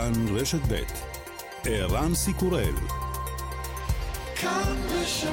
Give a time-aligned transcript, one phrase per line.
[0.00, 0.82] כאן רשת ב'
[1.64, 2.74] ערן סיקורל
[4.36, 5.28] כאן רשת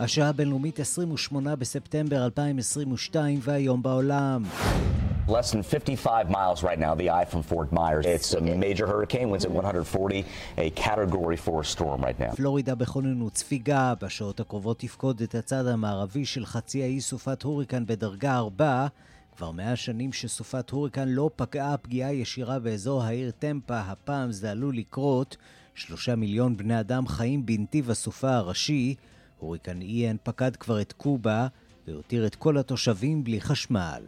[0.00, 4.42] השעה הבינלאומית 28 בספטמבר 2022 והיום בעולם.
[5.28, 8.04] Less than 55 miles right now, the eye from Fort Myers.
[8.06, 10.24] It's a major hurricane, winds at 140,
[10.58, 12.34] a category 4 storm right now.
[12.36, 18.36] פלורידה בכוננות ספיגה, בשעות הקרובות תפקוד את הצד המערבי של חצי האי סופת הוריקן בדרגה
[18.36, 18.86] 4.
[19.36, 24.76] כבר מאה שנים שסופת הוריקן לא פגעה פגיעה ישירה באזור העיר טמפה, הפעם זה עלול
[24.76, 25.36] לקרות.
[25.74, 28.94] שלושה מיליון בני אדם חיים בנתיב הסופה הראשי.
[29.38, 31.46] הוריקן איין פקד כבר את קובה
[31.86, 34.02] והותיר את כל התושבים בלי חשמל.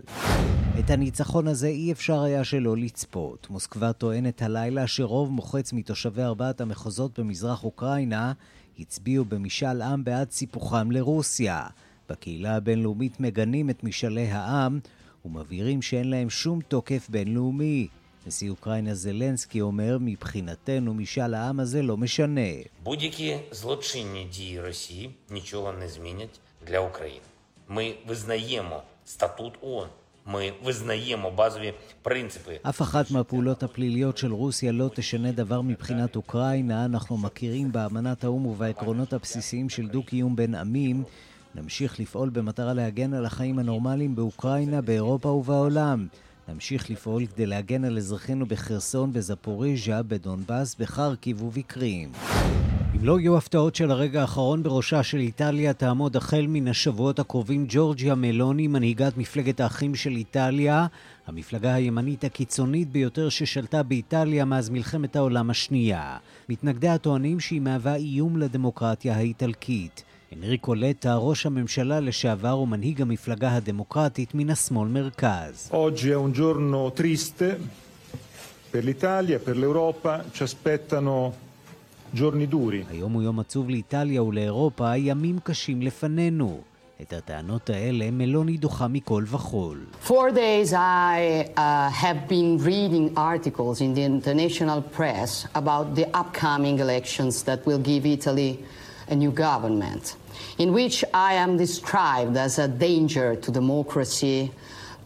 [0.79, 3.47] את הניצחון הזה אי אפשר היה שלא לצפות.
[3.51, 8.33] מוסקבה טוענת הלילה שרוב מוחץ מתושבי ארבעת המחוזות במזרח אוקראינה
[8.79, 11.67] הצביעו במשאל עם בעד סיפוחם לרוסיה.
[12.09, 14.81] בקהילה הבינלאומית מגנים את משאלי העם
[15.25, 17.89] ומבהירים שאין להם שום תוקף בינלאומי.
[18.27, 22.51] נשיא אוקראינה זלנסקי אומר, מבחינתנו משאל העם הזה לא משנה.
[22.83, 26.39] בודיקי זלוצ'יני די רוסי, ניצ'ו לא נזמינת
[26.71, 27.34] לאוקראינה.
[27.70, 29.88] Ми визнаємо статут ООН.
[30.26, 32.60] ми визнаємо базові принципи.
[32.64, 36.86] אף אחת מהפעולות הפליליות של רוסיה לא תשנה דבר מבחינת אוקראינה.
[36.86, 41.04] אנחנו מכירים באמנת האו"ם ובעקרונות הבסיסיים של דו-קיום בין עמים.
[41.56, 46.08] נמשיך לפעול במטרה להגן על החיים הנורמליים באוקראינה, באירופה ובעולם.
[46.48, 52.12] נמשיך לפעול כדי להגן על אזרחינו בחרסון, בזפוריז'ה, בדונבאס, בחרקיב ובקרים.
[53.05, 58.15] לא יהיו הפתעות של הרגע האחרון בראשה של איטליה, תעמוד החל מן השבועות הקרובים ג'ורג'יה
[58.15, 60.87] מלוני, מנהיגת מפלגת האחים של איטליה,
[61.27, 66.17] המפלגה הימנית הקיצונית ביותר ששלטה באיטליה מאז מלחמת העולם השנייה.
[66.49, 70.05] מתנגדיה טוענים שהיא מהווה איום לדמוקרטיה האיטלקית.
[70.37, 74.51] אנריקו לטה, ראש הממשלה לשעבר ומנהיג המפלגה הדמוקרטית מן
[76.35, 77.49] giorno triste
[78.71, 81.44] per l'Italia, per l'Europa, ci aspettano
[82.15, 82.85] giorni duri.
[82.91, 86.59] היום הוא יום עצוב לאיטליה ולאירופה, ימים קשים לפנינו.
[87.03, 89.79] את הטענות האלה מלוני דוחה מכל וכול.
[90.07, 96.79] For days I uh, have been reading articles in the international press about the upcoming
[96.79, 98.59] elections that will give Italy
[99.09, 100.17] a new government.
[100.59, 104.51] in which I am described as a danger to democracy,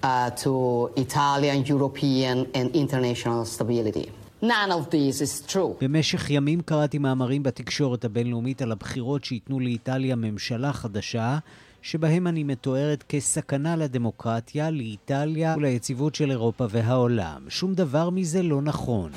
[0.03, 4.11] uh, to Italian, European and international stability.
[4.43, 5.75] None of this is true.
[5.81, 11.39] במשך ימים קראתי מאמרים בתקשורת הבינלאומית על הבחירות שייתנו לאיטליה ממשלה חדשה
[11.83, 17.43] שבהם אני מתוארת כסכנה לדמוקרטיה, לאיטליה וליציבות של אירופה והעולם.
[17.49, 19.11] שום דבר מזה לא נכון.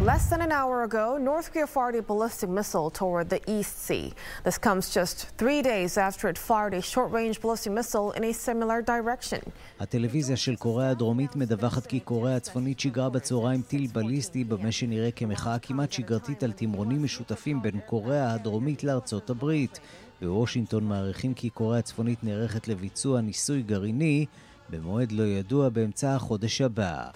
[0.00, 4.06] Less than an hour ago, North Korea fired a ballistic missile toward the East Sea.
[4.46, 8.78] This comes just three days after it fired a short-range ballistic missile in a similar
[8.82, 9.40] direction.
[9.80, 15.58] הטלוויזיה של קוריאה הדרומית מדווחת כי קוריאה הצפונית שיגרה בצהריים טיל בליסטי במה שנראה כמחאה
[15.58, 19.80] כמעט שגרתית על תמרונים משותפים בין קוריאה הדרומית לארצות הברית.
[20.20, 24.26] בוושינגטון מעריכים כי קוריאה הצפונית נערכת לביצוע ניסוי גרעיני
[24.70, 27.10] במועד לא ידוע באמצע החודש הבא.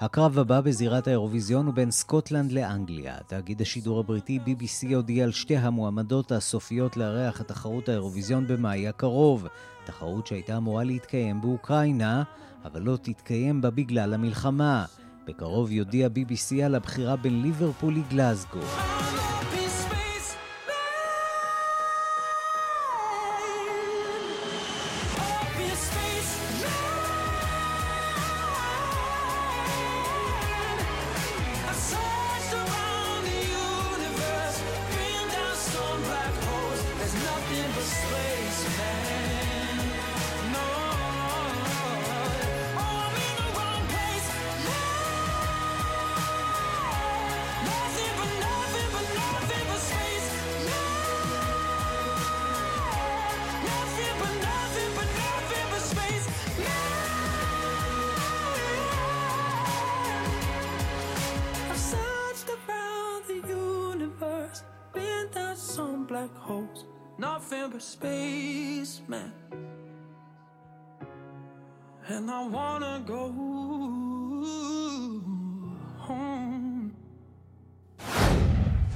[0.00, 3.16] הקרב הבא בזירת האירוויזיון הוא בין סקוטלנד לאנגליה.
[3.26, 9.46] תאגיד השידור הבריטי BBC הודיע על שתי המועמדות הסופיות לארח את תחרות האירוויזיון במאי הקרוב.
[9.84, 12.22] תחרות שהייתה אמורה להתקיים באוקראינה,
[12.64, 14.84] אבל לא תתקיים בה בגלל המלחמה.
[15.26, 18.60] בקרוב יודיע BBC על הבחירה בין ליברפול לגלזגו.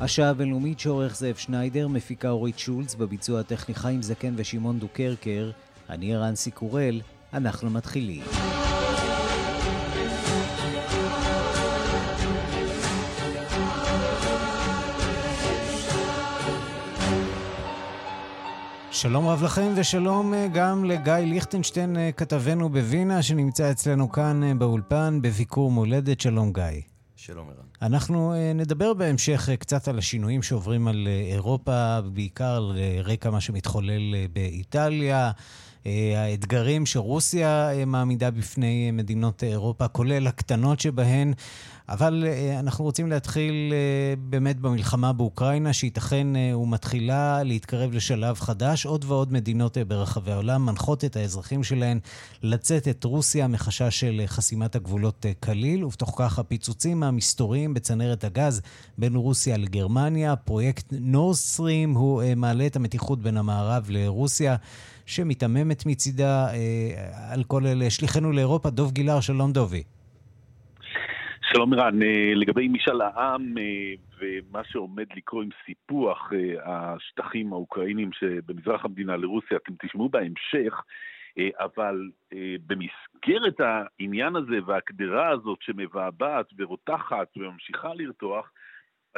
[0.09, 5.51] השעה הבינלאומית שעורך זאב שניידר, מפיקה אורית שולץ, בביצוע הטכני חיים זקן ושמעון דוקרקר,
[5.91, 7.01] אני רנסי קורל,
[7.33, 8.23] אנחנו מתחילים.
[18.91, 24.55] שלום רב לכם ושלום אה, גם לגיא ליכטנשטיין, אה, כתבנו בווינה, שנמצא אצלנו כאן אה,
[24.55, 26.21] באולפן בביקור מולדת.
[26.21, 26.98] שלום גיא.
[27.29, 27.91] שלום ערן.
[27.91, 32.73] אנחנו נדבר בהמשך קצת על השינויים שעוברים על אירופה, בעיקר על
[33.05, 35.31] רקע מה שמתחולל באיטליה.
[36.17, 41.33] האתגרים שרוסיה מעמידה בפני מדינות אירופה, כולל הקטנות שבהן.
[41.89, 42.25] אבל
[42.59, 43.73] אנחנו רוצים להתחיל
[44.19, 48.87] באמת במלחמה באוקראינה, שייתכן ומתחילה להתקרב לשלב חדש.
[48.87, 51.99] עוד ועוד מדינות ברחבי העולם מנחות את האזרחים שלהן
[52.43, 58.61] לצאת את רוסיה מחשש של חסימת הגבולות כליל, ובתוך כך הפיצוצים המסתוריים בצנרת הגז
[58.99, 60.37] בין רוסיה לגרמניה.
[60.37, 64.57] פרויקט נורסטרים הוא מעלה את המתיחות בין המערב לרוסיה.
[65.09, 67.91] שמתעממת מצידה אה, על כל אלה.
[67.91, 69.83] שליחנו לאירופה, דוב גילהר, שלום דובי.
[71.53, 78.11] שלום ערן, אה, לגבי משאל העם אה, ומה שעומד לקרוא עם סיפוח אה, השטחים האוקראינים
[78.13, 80.83] שבמזרח המדינה לרוסיה, אתם תשמעו בהמשך,
[81.59, 82.11] אבל
[82.67, 88.51] במסגרת העניין הזה והקדרה הזאת שמבעבעת ורותחת וממשיכה לרתוח,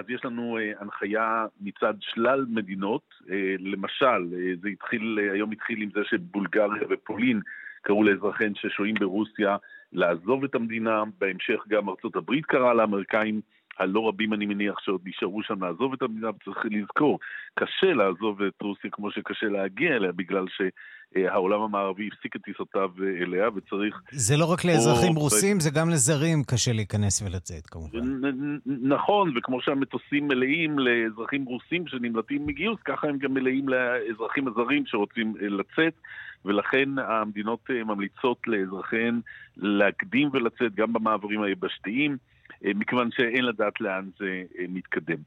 [0.00, 3.14] אז יש לנו הנחיה מצד שלל מדינות,
[3.58, 7.40] למשל, זה התחיל, היום התחיל עם זה שבולגריה ופולין
[7.82, 9.56] קראו לאזרחיהן ששוהים ברוסיה
[9.92, 13.40] לעזוב את המדינה, בהמשך גם ארצות הברית קראה לאמריקאים
[13.78, 17.18] הלא רבים אני מניח שעוד נשארו שם לעזוב את המדינה, וצריך לזכור,
[17.54, 22.90] קשה לעזוב את רוסיה כמו שקשה להגיע אליה, בגלל שהעולם המערבי הפסיק את טיסותיו
[23.22, 24.00] אליה, וצריך...
[24.10, 25.20] זה לא רק לאזרחים או...
[25.20, 27.98] רוסים, זה גם לזרים קשה להיכנס ולצאת כמובן.
[28.66, 35.34] נכון, וכמו שהמטוסים מלאים לאזרחים רוסים שנמלטים מגיוס, ככה הם גם מלאים לאזרחים הזרים שרוצים
[35.40, 35.94] לצאת.
[36.44, 39.20] ולכן המדינות אה, ממליצות לאזרחיהן
[39.56, 42.16] להקדים ולצאת גם במעברים היבשתיים.
[42.64, 45.18] אה, מכיוון שאין לדעת לאן זה אה, מתקדם.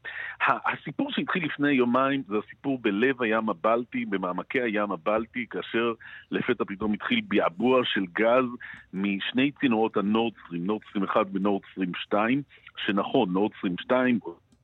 [0.47, 5.93] הסיפור שהתחיל לפני יומיים זה הסיפור בלב הים הבלטי, במעמקי הים הבלטי, כאשר
[6.31, 8.45] לפתע פתאום התחיל בעבוע של גז
[8.93, 12.41] משני צינורות הנורדסטרים, נורדסטרים 1 ונורדסטרים 2,
[12.77, 14.19] שנכון, נורדסטרים 2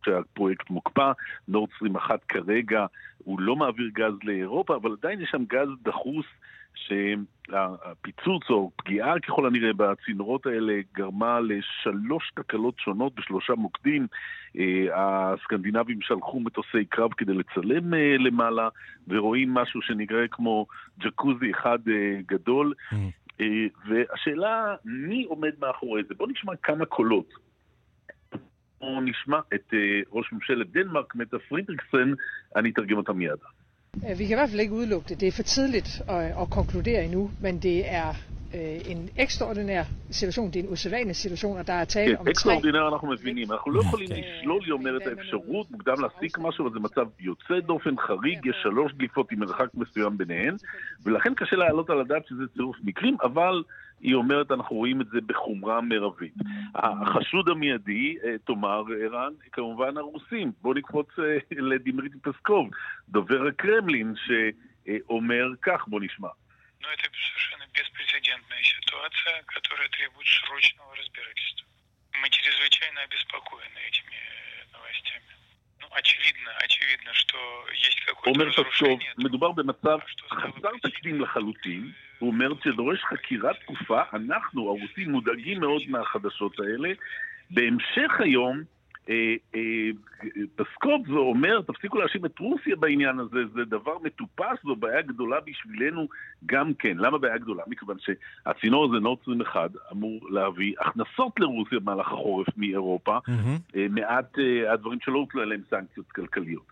[0.05, 1.11] שהפרויקט מוקפא,
[1.47, 2.85] נורדסטרים 1 כרגע
[3.17, 6.25] הוא לא מעביר גז לאירופה, אבל עדיין יש שם גז דחוס
[6.75, 14.07] שהפיצוץ או פגיעה ככל הנראה בצינורות האלה גרמה לשלוש תקלות שונות בשלושה מוקדים.
[14.57, 18.69] אה, הסקנדינבים שלחו מטוסי קרב כדי לצלם אה, למעלה,
[19.07, 20.65] ורואים משהו שנראה כמו
[20.99, 22.73] ג'קוזי אחד אה, גדול.
[22.91, 22.95] Mm.
[23.87, 26.13] והשאלה, מי עומד מאחורי זה?
[26.17, 27.33] בואו נשמע כמה קולות.
[28.79, 29.73] בואו nishma את
[30.11, 32.13] ראש ממשלת דנמרק, מטה פרידריקסן,
[32.55, 33.39] אני אתרגם אותה מיד.
[34.09, 35.19] Øh, vi kan i hvert fald ikke udelukke det.
[35.19, 38.13] Det er for tidligt at, at konkludere endnu, men det er
[38.54, 42.28] øh, en ekstraordinær situation, det er en usædvanlig situation, og der er tale כן, om
[42.28, 46.80] אקסטראורדינר אנחנו מבינים, אנחנו לא יכולים לשלול, היא אומרת, האפשרות, מוקדם להסיק משהו, אבל זה
[46.80, 50.56] מצב יוצא דופן, חריג, יש שלוש דליפות עם מרחק מסוים ביניהן,
[51.04, 53.62] ולכן קשה להעלות על הדעת שזה צירוף מקרים, אבל
[54.00, 56.34] היא אומרת, אנחנו רואים את זה בחומרה מרבית.
[56.74, 60.52] החשוד המיידי, אה, תאמר ערן, כמובן הרוסים.
[60.62, 62.70] בואו נקפוץ אה, לדימריטי פסקוב,
[63.08, 66.28] דובר הקרמלין, שאומר כך, בואו נשמע.
[66.84, 67.47] Но это совершенно
[68.28, 71.66] беспрецедентная ситуация, которая требует срочного разбирательства.
[72.20, 74.16] Мы чрезвычайно обеспокоены этими
[74.72, 75.32] новостями.
[75.80, 77.38] Ну, очевидно, очевидно, что
[77.74, 79.12] есть какое-то разрушение.
[79.16, 79.98] מדובר במצב
[80.30, 81.92] חסר תקדים לחלוטין.
[82.18, 86.88] הוא אומר שדורש חקירת תקופה, אנחנו, הרוסים, מודאגים מאוד מהחדשות האלה.
[87.50, 88.64] בהמשך היום,
[89.09, 89.89] אה, אה,
[90.55, 95.37] פסקוב זה אומר, תפסיקו להאשים את רוסיה בעניין הזה, זה דבר מטופס, זו בעיה גדולה
[95.45, 96.07] בשבילנו
[96.45, 96.97] גם כן.
[96.97, 97.63] למה בעיה גדולה?
[97.67, 103.77] מכיוון שהצינור הזה, נורד 21, אמור להביא הכנסות לרוסיה במהלך החורף מאירופה, mm-hmm.
[103.89, 104.37] מעט
[104.73, 106.65] הדברים שלא הוטלו עליהם סנקציות כלכליות.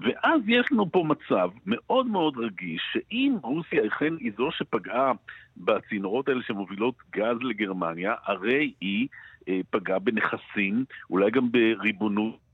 [0.00, 5.12] ואז יש לנו פה מצב מאוד מאוד רגיש, שאם רוסיה אכן היא זו שפגעה
[5.56, 9.08] בצינורות האלה שמובילות גז לגרמניה, הרי היא
[9.48, 12.48] אה, פגעה בנכסים, אולי גם בריבונות.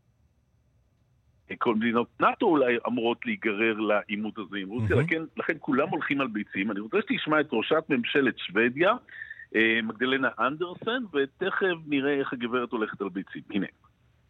[1.59, 5.01] כל מדינות נאט"ו אולי אמורות להיגרר לעימות הזה עם רוסיה, mm-hmm.
[5.01, 6.71] לכן, לכן כולם הולכים על ביצים.
[6.71, 8.93] אני רוצה שתשמע את ראשת ממשלת שוודיה,
[9.55, 13.43] אה, מגדלנה אנדרסן, ותכף נראה איך הגברת הולכת על ביצים.
[13.51, 13.67] הנה.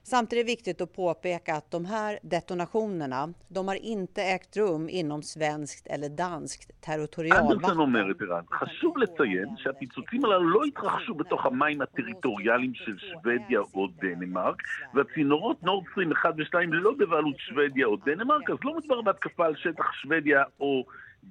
[0.06, 4.88] Samtidigt är det viktigt att påpeka att de här detonationerna, de har inte ägt rum
[4.88, 7.78] inom svenskt eller danskt territorialvatten.
[7.78, 14.62] אומרת ערן, חשוב לציין שהפיצוצים הללו לא התרחשו בתוך המים הטריטוריאליים של שוודיה או דנמרק,
[14.94, 19.92] והצינורות נורדסטרים 1 ו-2 לא בבעלות שוודיה או דנמרק, אז לא מדובר בהתקפה על שטח
[19.92, 20.84] שוודיה או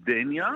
[0.04, 0.48] דניה,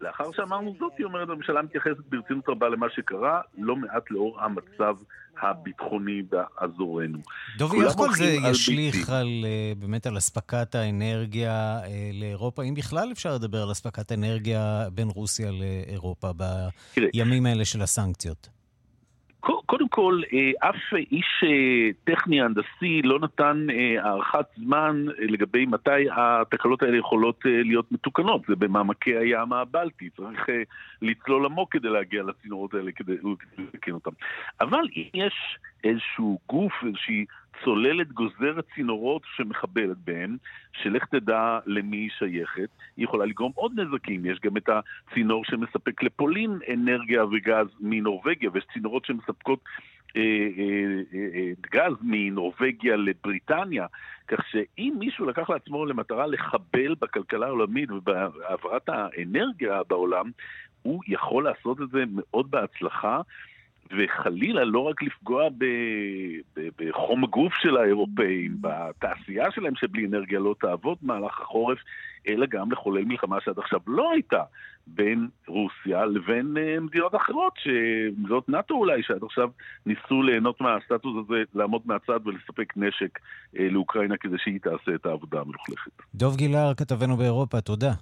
[0.00, 4.96] לאחר שאמרנו זאת, היא אומרת, הממשלה מתייחסת ברצינות רבה למה שקרה, לא מעט לאור המצב
[5.42, 7.18] הביטחוני באזורנו.
[7.58, 12.62] דובי, איך כל זה ישליך על, אה, באמת על אספקת האנרגיה אה, לאירופה?
[12.62, 16.30] אם בכלל אפשר לדבר על אספקת אנרגיה בין רוסיה לאירופה
[17.14, 18.48] בימים האלה של הסנקציות.
[19.66, 26.10] קודם כל, אה, אף איש אה, טכני הנדסי לא נתן אה, הערכת זמן לגבי מתי
[26.16, 28.42] התקלות האלה יכולות להיות מתוקנות.
[28.48, 30.46] זה במעמקי הים הבלטי, צריך
[31.02, 33.16] לצלול עמוק כדי להגיע לצינורות האלה כדי
[33.58, 34.10] לתקן אותם.
[34.60, 37.24] אבל אם יש איזשהו גוף, איזושהי
[37.64, 40.36] צוללת גוזרת צינורות שמחבלת בהם,
[40.72, 44.26] שלך תדע למי היא שייכת, היא יכולה לגרום עוד נזקים.
[44.26, 49.60] יש גם את הצינור שמספק לפולין אנרגיה וגז מנורבגיה, ויש צינורות שמספקות
[50.16, 50.22] אה,
[50.58, 53.86] אה, אה, אה, גז מנורבגיה לבריטניה.
[54.28, 60.30] כך שאם מישהו לקח לעצמו למטרה לחבל בכלכלה העולמית ובהעברת האנרגיה בעולם,
[60.82, 63.20] הוא יכול לעשות את זה מאוד בהצלחה.
[63.90, 65.64] וחלילה לא רק לפגוע ב,
[66.56, 71.78] ב, בחום הגוף של האירופאים, בתעשייה שלהם שבלי אנרגיה לא תעבוד במהלך החורף,
[72.28, 74.42] אלא גם לחולל מלחמה שעד עכשיו לא הייתה
[74.86, 79.50] בין רוסיה לבין uh, מדינות אחרות, שמדינות נאט"ו אולי, שעד עכשיו
[79.86, 85.40] ניסו ליהנות מהסטטוס הזה, לעמוד מהצד ולספק נשק uh, לאוקראינה כדי שהיא תעשה את העבודה
[85.40, 85.90] המלוכלכת.
[86.14, 87.92] דוב גילהר, כתבנו באירופה, תודה.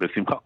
[0.00, 0.36] בשמחה.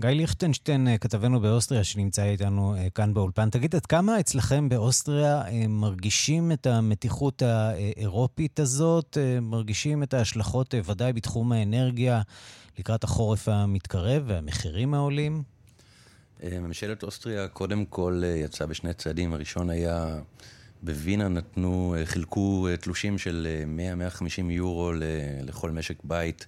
[0.00, 3.50] גיא ליכטנשטיין, אה, כתבנו באוסטריה, שנמצא איתנו אה, כאן באולפן.
[3.50, 11.12] תגיד, עד כמה אצלכם באוסטריה אה, מרגישים את המתיחות האירופית הזאת, מרגישים את ההשלכות ודאי
[11.12, 12.22] בתחום האנרגיה
[12.78, 15.42] לקראת החורף המתקרב והמחירים העולים?
[16.42, 19.32] ממשלת אוסטריה קודם כל יצאה בשני צעדים.
[19.32, 20.18] הראשון היה,
[20.82, 23.46] בווינה נתנו, חילקו תלושים של
[24.18, 24.92] 100-150 יורו
[25.42, 26.46] לכל משק בית,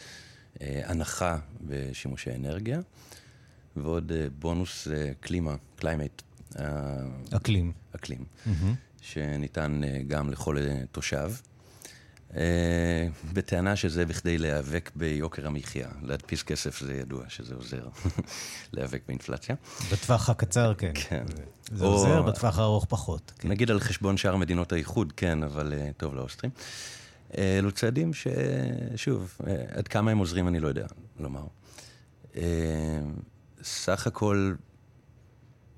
[0.61, 2.81] הנחה בשימושי אנרגיה.
[3.77, 6.23] ועוד אה, בונוס אה, קלימה, climate.
[6.59, 6.65] אה,
[7.37, 7.73] אקלים.
[7.95, 8.51] אקלים, mm-hmm.
[9.01, 10.57] שניתן גם לכל
[10.93, 11.33] תושב.
[13.33, 15.89] בטענה שזה בכדי להיאבק ביוקר המחיה.
[16.03, 17.89] להדפיס כסף זה ידוע שזה עוזר
[18.73, 19.57] להיאבק באינפלציה.
[19.93, 20.93] בטווח הקצר, כן.
[20.95, 21.25] כן.
[21.73, 21.91] זה או...
[21.91, 23.33] עוזר, בטווח הארוך פחות.
[23.39, 23.49] כן.
[23.49, 26.51] נגיד על חשבון שאר מדינות האיחוד, כן, אבל טוב לאוסטרים.
[27.39, 29.39] אלו צעדים ששוב,
[29.69, 30.87] עד כמה הם עוזרים אני לא יודע
[31.21, 31.47] לומר.
[33.65, 34.55] סך הכל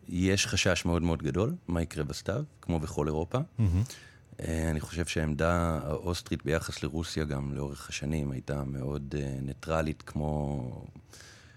[0.09, 3.38] יש חשש מאוד מאוד גדול מה יקרה בסתיו, כמו בכל אירופה.
[3.38, 4.43] Mm-hmm.
[4.71, 10.87] אני חושב שהעמדה האוסטרית ביחס לרוסיה גם לאורך השנים הייתה מאוד uh, ניטרלית, כמו,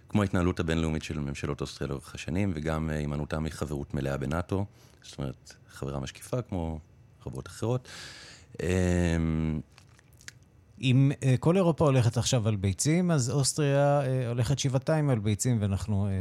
[0.09, 4.65] כמו ההתנהלות הבינלאומית של ממשלות אוסטריה לאורך השנים, וגם הימנעותה uh, מחברות מלאה בנאטו,
[5.03, 6.79] זאת אומרת, חברה משקיפה כמו
[7.23, 7.87] חברות אחרות.
[10.79, 15.19] Uh, אם uh, כל אירופה הולכת עכשיו על ביצים, אז אוסטריה uh, הולכת שבעתיים על
[15.19, 16.11] ביצים, ואנחנו uh,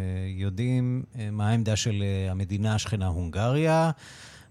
[0.40, 3.90] יודעים uh, מה העמדה של uh, המדינה השכנה הונגריה,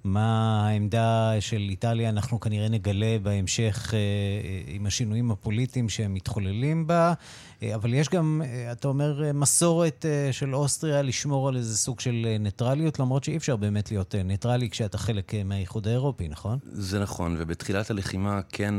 [0.04, 6.88] מה העמדה של איטליה, אנחנו כנראה נגלה בהמשך uh, uh, עם השינויים הפוליטיים שהם מתחוללים
[6.88, 11.58] בה, uh, אבל יש גם, uh, אתה אומר, uh, מסורת uh, של אוסטריה לשמור על
[11.58, 15.38] איזה סוג של uh, ניטרליות, למרות שאי אפשר באמת להיות uh, ניטרלי כשאתה חלק uh,
[15.46, 16.60] מהאיחוד האירופי, נכון?
[16.64, 18.76] זה נכון, ובתחילת הלחימה כן...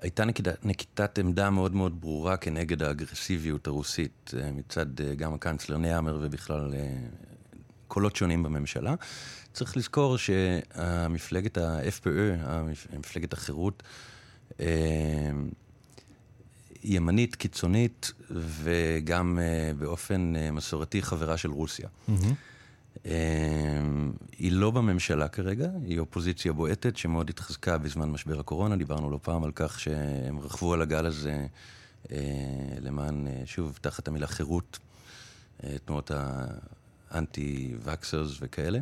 [0.00, 0.24] הייתה
[0.64, 6.74] נקיטת, עמדה מאוד מאוד ברורה כנגד האגרסיביות הרוסית אה, מצד אה, גם הקנצלר ניאמר ובכלל
[6.74, 6.96] אה,
[7.88, 8.94] קולות שונים בממשלה.
[9.52, 12.08] צריך לזכור שהמפלגת ה-FPÖ,
[12.98, 13.82] מפלגת החירות,
[16.84, 19.38] ימנית, קיצונית וגם
[19.78, 21.88] באופן מסורתי חברה של רוסיה.
[21.88, 22.12] Mm-hmm.
[23.04, 28.76] אמ, היא לא בממשלה כרגע, היא אופוזיציה בועטת שמאוד התחזקה בזמן משבר הקורונה.
[28.76, 31.46] דיברנו לא פעם על כך שהם רכבו על הגל הזה
[32.12, 32.16] אה,
[32.80, 34.78] למען, אה, שוב, תחת המילה חירות,
[35.64, 36.10] אה, תנועות
[37.10, 38.78] האנטי-וקסרס וכאלה.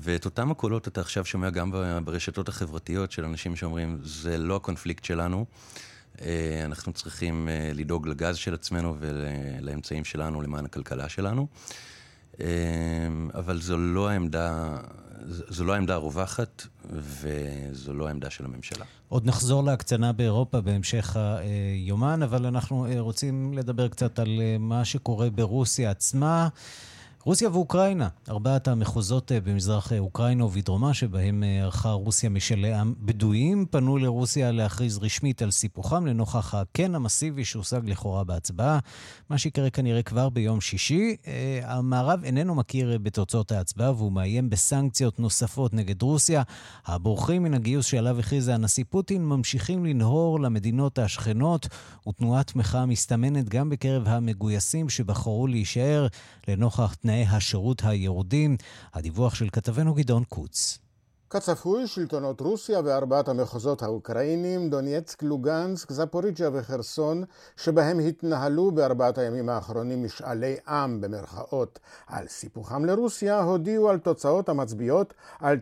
[0.00, 1.70] ואת אותם הקולות אתה עכשיו שומע גם
[2.04, 5.46] ברשתות החברתיות של אנשים שאומרים, זה לא הקונפליקט שלנו,
[6.64, 11.46] אנחנו צריכים לדאוג לגז של עצמנו ולאמצעים שלנו למען הכלכלה שלנו.
[12.40, 12.46] אמ,
[13.34, 14.76] אבל זו לא העמדה,
[15.26, 18.84] זו לא העמדה הרווחת, וזו לא העמדה של הממשלה.
[19.08, 24.84] עוד נחזור להקצנה באירופה בהמשך היומן, אבל אנחנו אה, רוצים לדבר קצת על אה, מה
[24.84, 26.48] שקורה ברוסיה עצמה.
[27.26, 32.94] רוסיה ואוקראינה, ארבעת המחוזות אה, במזרח אה, אוקראינה ובדרומה, שבהם אה, ערכה רוסיה משלי עם
[32.98, 38.78] בדואים, פנו לרוסיה להכריז רשמית על סיפוחם לנוכח הכן המסיבי שהושג לכאורה בהצבעה,
[39.30, 41.16] מה שיקרה כנראה כבר ביום שישי.
[41.62, 46.42] המערב איננו מכיר בתוצאות ההצבעה והוא מאיים בסנקציות נוספות נגד רוסיה.
[46.86, 51.68] הבורחים מן הגיוס שעליו הכריז הנשיא פוטין ממשיכים לנהור למדינות השכנות,
[52.08, 56.06] ותנועת מחאה מסתמנת גם בקרב המגויסים שבחרו להישאר
[56.48, 58.56] לנוכח תנאי תנאי השירות הירודים.
[58.94, 60.78] הדיווח של כתבנו גדעון קוץ.
[61.30, 67.24] כצפוי, שלטונות רוסיה וארבעת המחוזות האוקראינים, דונייצק, לוגנסק, זפוריג'ה וחרסון,
[67.56, 75.14] שבהם התנהלו בארבעת הימים האחרונים משאלי עם במרכאות על סיפוחם לרוסיה, הודיעו על תוצאות המצביעות
[75.40, 75.58] על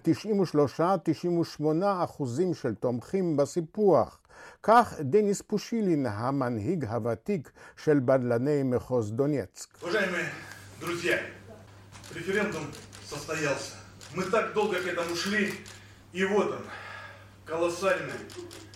[1.61, 1.65] 93-98
[2.05, 4.19] אחוזים של תומכים בסיפוח.
[4.63, 7.51] כך דניס פושילין, המנהיג הוותיק
[7.85, 9.69] של בדלני מחוז דונייצק.
[12.14, 12.72] референдум
[13.10, 13.74] состоялся.
[14.16, 15.54] Мы так долго к этому шли,
[16.14, 16.66] и вот он,
[17.46, 18.14] колоссальный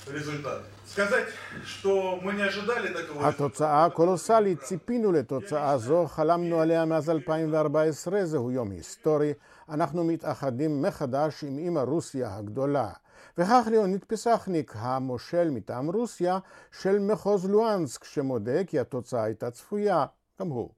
[0.08, 0.64] результат.
[0.94, 1.28] сказать,
[1.66, 3.28] что мы не ожидали такого...
[3.28, 9.34] התוצאה קולוסלית, ציפינו לתוצאה זו, חלמנו עליה מאז 2014, זהו יום היסטורי.
[9.70, 12.90] אנחנו מתאחדים מחדש עם אמא רוסיה הגדולה.
[13.38, 16.40] וכך ליאוניד פסחניק, המושל מטעם רוסיה
[16.82, 20.06] של מחוז לואנסק, שמודה כי התוצאה הייתה צפויה,
[20.40, 20.70] גם הוא.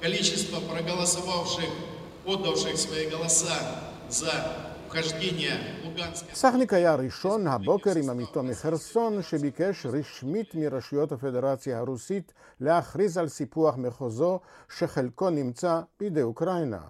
[0.00, 1.70] количество проголосовавших,
[2.26, 3.58] отдавших свои голоса
[4.08, 4.32] за
[6.34, 13.76] סכניק היה הראשון הבוקר עם עמיתו מחרסון שביקש רשמית מרשויות הפדרציה הרוסית להכריז על סיפוח
[13.76, 14.40] מחוזו
[14.78, 16.80] שחלקו נמצא בידי אוקראינה.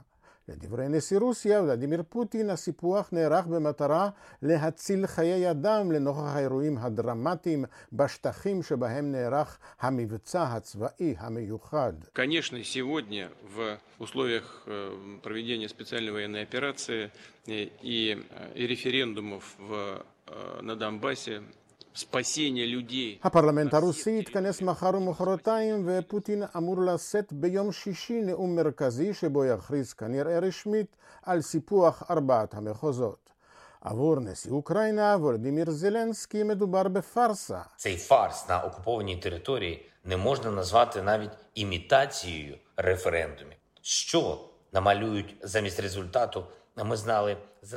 [0.48, 4.08] לדברי נשיא רוסיה ולדימיר פוטין, הסיפוח נערך במטרה
[4.42, 11.92] להציל חיי אדם לנוכח האירועים הדרמטיים בשטחים שבהם נערך המבצע הצבאי המיוחד.
[12.14, 14.68] Конечно, сегодня в условиях
[15.22, 17.10] проведения специальной военной операции
[17.46, 20.02] и, и референдумов в,
[20.60, 21.42] на Донбассе
[23.22, 30.38] הפרלמנט הרוסי יתכנס מחר ומחרתיים ופוטין אמור לשאת ביום שישי נאום מרכזי שבו יכריז כנראה
[30.38, 33.26] רשמית על סיפוח ארבעת המחוזות.
[33.80, 37.60] עבור נשיא אוקראינה וולדימיר זלנסקי מדובר בפארסה.
[37.76, 43.58] цей фарс на окупованій території не можна назвати навіть імітацією референдумів.
[43.82, 46.59] Що намалюють замість результату ми знали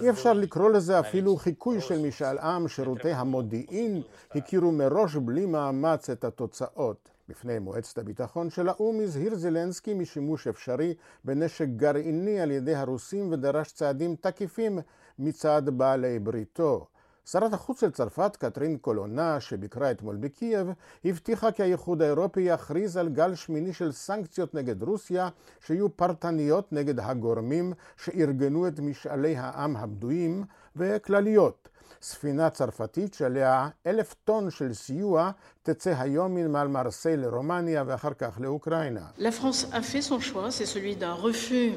[0.01, 4.03] אי אפשר לקרוא לזה אפילו חיקוי של משאל עם, שירותי המודיעין
[4.35, 7.09] הכירו מראש בלי מאמץ את התוצאות.
[7.29, 13.73] בפני מועצת הביטחון של האו"ם הזהיר זלנסקי משימוש אפשרי בנשק גרעיני על ידי הרוסים ודרש
[13.73, 14.79] צעדים תקיפים
[15.18, 16.87] מצד בעלי בריתו.
[17.31, 20.67] שרת החוץ של צרפת, קטרין קולונה, שביקרה אתמול בקייב,
[21.05, 25.29] הבטיחה כי האיחוד האירופי יכריז על גל שמיני של סנקציות נגד רוסיה,
[25.67, 30.45] שיהיו פרטניות נגד הגורמים שארגנו את משאלי העם הבדויים,
[30.77, 31.69] וכלליות.
[32.03, 35.31] ספינה צרפתית שעליה אלף טון של סיוע
[35.63, 39.07] תצא היום מנמל מרסיי לרומניה ואחר כך לאוקראינה.
[39.19, 41.73] La France a fait son choix, c'est celui d'un refus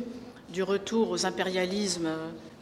[0.53, 2.09] du retour aux impérialismes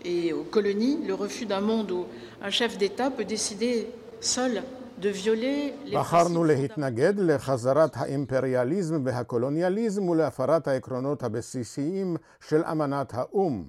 [0.06, 2.06] et aux colonies, le refus d'un monde où
[2.42, 3.90] un chef d'État peut décider
[4.20, 4.62] seul
[4.98, 12.18] de violer les בחרנו להתנגד לחזרת האימפריאליזם והקולוניאליזם ולהפרת העקרונות הבסיסיים
[12.50, 13.64] של אמנת האו"ם.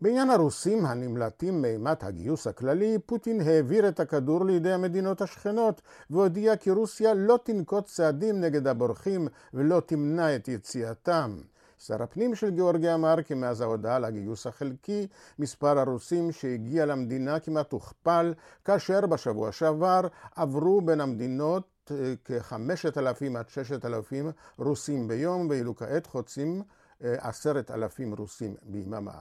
[0.00, 6.70] בעניין הרוסים הנמלטים מאימת הגיוס הכללי, פוטין העביר את הכדור לידי המדינות השכנות והודיע כי
[6.70, 11.30] רוסיה לא תנקוט צעדים נגד הבורחים ולא תמנע את יציאתם.
[11.78, 15.06] שר הפנים של גיאורגיה אמר כי מאז ההודעה על הגיוס החלקי,
[15.38, 20.00] מספר הרוסים שהגיע למדינה כמעט הוכפל, כאשר בשבוע שעבר
[20.36, 21.90] עברו בין המדינות
[22.24, 26.62] כ-5,000 עד 6,000 רוסים ביום, ואילו כעת חוצים
[27.00, 29.20] 10,000 רוסים ביממה.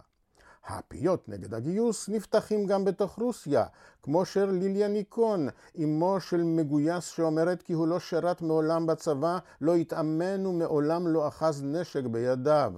[0.67, 3.65] הפיות נגד הגיוס נפתחים גם בתוך רוסיה,
[4.03, 5.47] כמו של ליליה ניקון,
[5.83, 11.63] אמו של מגויס שאומרת כי הוא לא שירת מעולם בצבא, לא התאמן ומעולם לא אחז
[11.63, 12.73] נשק בידיו.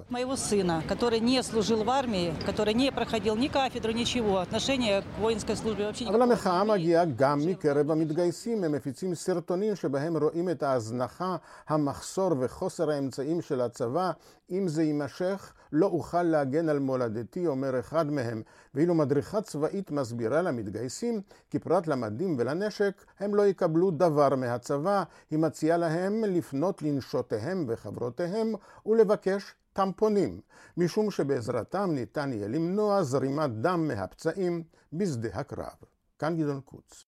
[6.10, 11.36] אבל המחאה מגיעה גם מקרב המתגייסים, הם מפיצים סרטונים שבהם רואים את ההזנחה,
[11.68, 14.12] המחסור וחוסר האמצעים של הצבא.
[14.52, 18.42] אם זה יימשך, לא אוכל להגן על מולדתי, אומר אחד מהם.
[18.74, 25.40] ואילו מדריכה צבאית מסבירה למתגייסים כי פרט למדים ולנשק הם לא יקבלו דבר מהצבא, היא
[25.40, 28.54] מציעה להם לפנות לנשותיהם וחברותיהם
[28.86, 30.42] ולבקש טמפונים,
[30.78, 34.64] משום שבעזרתם ניתן יהיה למנוע זרימת דם מהפצעים
[34.94, 35.76] בשדה הקרב.
[36.20, 37.06] כאן גדעון קוץ.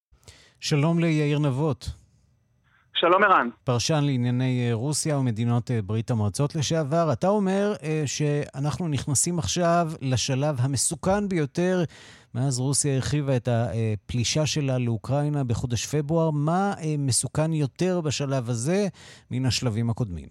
[0.60, 2.00] שלום ליאיר נבות.
[3.01, 3.49] שלום ערן.
[3.63, 7.09] פרשן לענייני רוסיה ומדינות ברית המועצות לשעבר.
[7.13, 7.73] אתה אומר
[8.05, 11.83] שאנחנו נכנסים עכשיו לשלב המסוכן ביותר
[12.35, 16.31] מאז רוסיה הרחיבה את הפלישה שלה לאוקראינה בחודש פברואר.
[16.31, 18.87] מה מסוכן יותר בשלב הזה
[19.31, 20.27] מן השלבים הקודמים?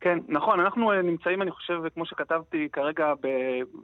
[0.00, 3.12] כן, נכון, אנחנו נמצאים, אני חושב, כמו שכתבתי כרגע,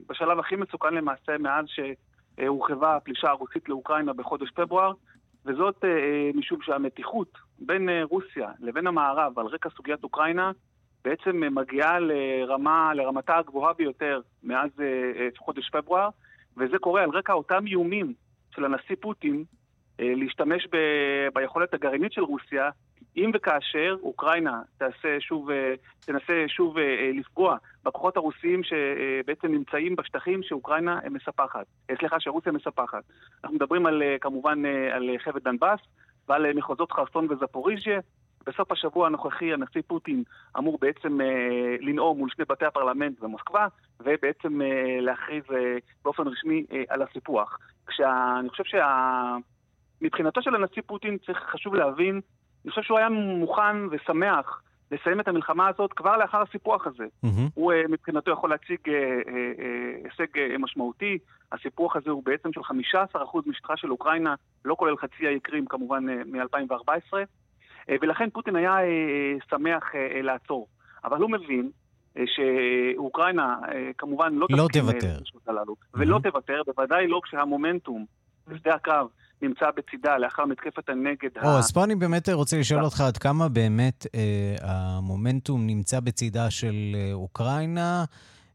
[0.09, 4.91] בשלב הכי מסוכן למעשה מאז שהורחבה הפלישה הרוסית לאוקראינה בחודש פברואר,
[5.47, 5.85] וזאת
[6.33, 10.51] משום שהמתיחות בין רוסיה לבין המערב על רקע סוגיית אוקראינה
[11.05, 14.69] בעצם מגיעה לרמה, לרמתה הגבוהה ביותר מאז
[15.37, 16.09] חודש פברואר,
[16.57, 18.13] וזה קורה על רקע אותם איומים
[18.55, 19.43] של הנשיא פוטין
[19.99, 20.77] להשתמש ב,
[21.33, 22.69] ביכולת הגרעינית של רוסיה,
[23.17, 25.49] אם וכאשר אוקראינה תעשה שוב,
[26.05, 26.77] תנסה שוב
[27.13, 31.65] לפגוע בכוחות הרוסיים שבעצם נמצאים בשטחים שאוקראינה מספחת,
[31.97, 33.03] סליחה, שרוסיה מספחת.
[33.43, 35.79] אנחנו מדברים על, כמובן על חבל דנבאס
[36.27, 37.99] ועל מחוזות חרסון וזפוריז'יה.
[38.47, 40.23] בסוף השבוע הנוכחי הנשיא פוטין
[40.57, 43.67] אמור בעצם אה, לנאום מול שני בתי הפרלמנט במוסקבה,
[43.99, 47.57] ובעצם אה, להכריז אה, באופן רשמי אה, על הסיפוח.
[47.87, 48.63] כשאני חושב
[50.01, 52.21] שמבחינתו של הנשיא פוטין צריך, חשוב להבין,
[52.67, 57.03] אני חושב שהוא היה מוכן ושמח לסיים את המלחמה הזאת כבר לאחר הסיפוח הזה.
[57.03, 57.49] Mm-hmm.
[57.53, 61.17] הוא אה, מבחינתו יכול להציג אה, אה, הישג אה, משמעותי.
[61.51, 62.61] הסיפוח הזה הוא בעצם של
[62.93, 63.03] 15%
[63.45, 67.13] משטחה של אוקראינה, לא כולל חצי האי קרים כמובן אה, מ-2014.
[68.01, 68.77] ולכן פוטין היה
[69.49, 69.83] שמח
[70.23, 70.67] לעצור.
[71.03, 71.71] אבל הוא מבין
[72.25, 73.55] שאוקראינה
[73.97, 75.17] כמובן לא, לא תוותר.
[75.47, 75.99] הללו, mm-hmm.
[75.99, 78.05] ולא תוותר, בוודאי לא כשהמומנטום
[78.47, 79.07] בשדה הקרב
[79.41, 81.29] נמצא בצידה לאחר מתקפת הנגד.
[81.43, 81.57] או, ה...
[81.57, 86.95] אז פה אני באמת רוצה לשאול אותך עד כמה באמת אה, המומנטום נמצא בצידה של
[86.95, 88.05] אה, אוקראינה.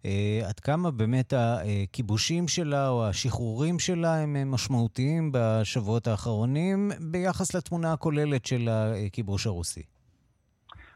[0.02, 0.04] Uh,
[0.48, 8.46] עד כמה באמת הכיבושים שלה או השחרורים שלה הם משמעותיים בשבועות האחרונים ביחס לתמונה הכוללת
[8.46, 9.82] של הכיבוש הרוסי?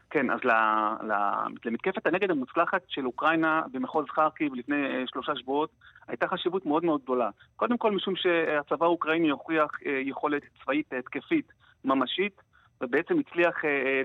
[0.09, 0.39] כן, אז
[1.65, 5.69] למתקפת הנגד המוצלחת של אוקראינה במחוז חרקיב לפני שלושה שבועות
[6.07, 7.29] הייתה חשיבות מאוד מאוד גדולה.
[7.55, 11.51] קודם כל משום שהצבא האוקראיני הוכיח יכולת צבאית התקפית
[11.85, 12.41] ממשית,
[12.81, 13.55] ובעצם הצליח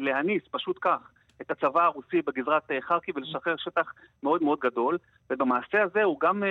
[0.01, 1.11] להניס, פשוט כך,
[1.43, 4.99] את הצבא הרוסי בגזרת חרקי ולשחרר שטח מאוד מאוד גדול,
[5.31, 6.49] ובמעשה הזה הוא גם אה,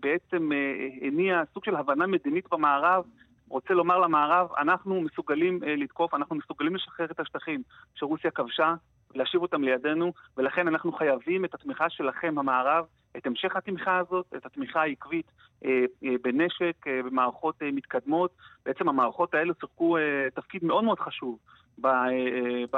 [0.00, 3.04] בעצם אה, הניע סוג של הבנה מדינית במערב,
[3.50, 7.62] רוצה לומר למערב, אנחנו מסוגלים אה, לתקוף, אנחנו מסוגלים לשחרר את השטחים
[7.94, 8.74] שרוסיה כבשה,
[9.14, 12.84] להשיב אותם לידינו, ולכן אנחנו חייבים את התמיכה שלכם, המערב,
[13.16, 15.26] את המשך התמיכה הזאת, את התמיכה העקבית
[15.64, 18.30] אה, אה, בנשק, אה, במערכות אה, מתקדמות.
[18.66, 20.02] בעצם המערכות האלו שיחקו אה,
[20.34, 21.38] תפקיד מאוד מאוד חשוב
[21.84, 22.70] אה,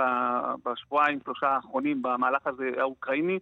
[0.65, 3.39] בשבועיים, שלושה האחרונים במהלך הזה האוקראיני,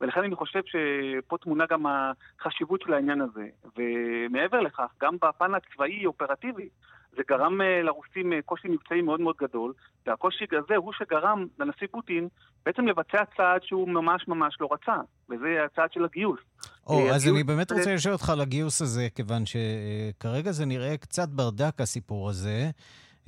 [0.00, 3.46] ולכן אני חושב שפה תמונה גם החשיבות של העניין הזה.
[3.76, 6.68] ומעבר לכך, גם בפן הצבאי-אופרטיבי,
[7.16, 9.72] זה גרם אה, לרוסים אה, קושי מבצעי מאוד מאוד גדול,
[10.06, 12.28] והקושי הזה הוא שגרם לנשיא פוטין
[12.66, 14.96] בעצם לבצע צעד שהוא ממש ממש לא רצה,
[15.30, 16.40] וזה הצעד של הגיוס.
[16.86, 21.28] או, אז אני באמת רוצה לשאול אותך על הגיוס הזה, כיוון שכרגע זה נראה קצת
[21.28, 22.70] ברדק הסיפור הזה.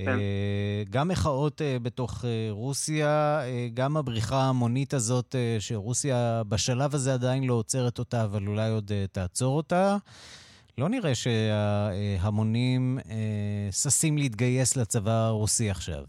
[0.04, 0.10] כן.
[0.10, 3.40] אה, גם מחאות אה, בתוך אה, רוסיה,
[3.74, 9.56] גם הבריחה ההמונית הזאת, שרוסיה בשלב הזה עדיין לא עוצרת אותה, אבל אולי עוד תעצור
[9.56, 9.96] אותה.
[10.78, 12.98] לא נראה שההמונים
[13.70, 16.04] ששים להתגייס לצבא הרוסי עכשיו.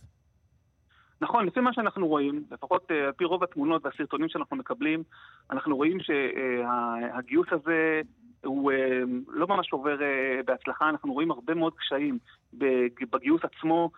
[1.21, 5.03] נכון, לפי מה שאנחנו רואים, לפחות על פי רוב התמונות והסרטונים שאנחנו מקבלים,
[5.51, 8.01] אנחנו רואים שהגיוס הזה
[8.45, 12.17] הוא אה, לא ממש עובר אה, בהצלחה, אנחנו רואים הרבה מאוד קשיים
[13.11, 13.89] בגיוס עצמו,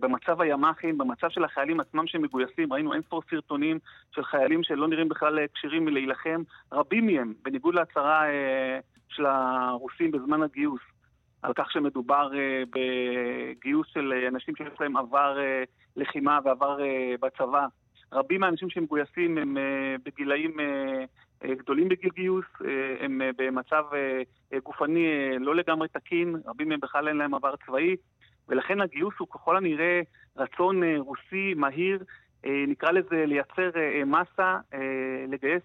[0.00, 3.78] במצב הימ"חים, במצב של החיילים עצמם שמגויסים, ראינו אין ספור סרטונים
[4.14, 8.24] של חיילים שלא נראים בכלל אה, כשירים להילחם, רבים מהם, בניגוד להצהרה
[9.08, 10.80] של הרוסים בזמן הגיוס,
[11.42, 12.30] על כך שמדובר
[12.70, 15.38] בגיוס של אנשים שיש להם עבר
[15.96, 16.78] לחימה ועבר
[17.20, 17.66] בצבא.
[18.12, 19.56] רבים מהאנשים שמגויסים הם
[20.04, 20.56] בגילאים
[21.50, 23.84] גדולים בגיל גיוס, אה, הם אה, במצב
[24.62, 25.06] גופני
[25.40, 27.96] לא לגמרי תקין, רבים מהם בכלל אין להם עבר צבאי,
[28.48, 30.00] ולכן הגיוס הוא ככל הנראה
[30.36, 32.04] רצון רוסי מהיר,
[32.44, 33.70] נקרא לזה לייצר
[34.06, 34.58] מסה,
[35.28, 35.62] לגייס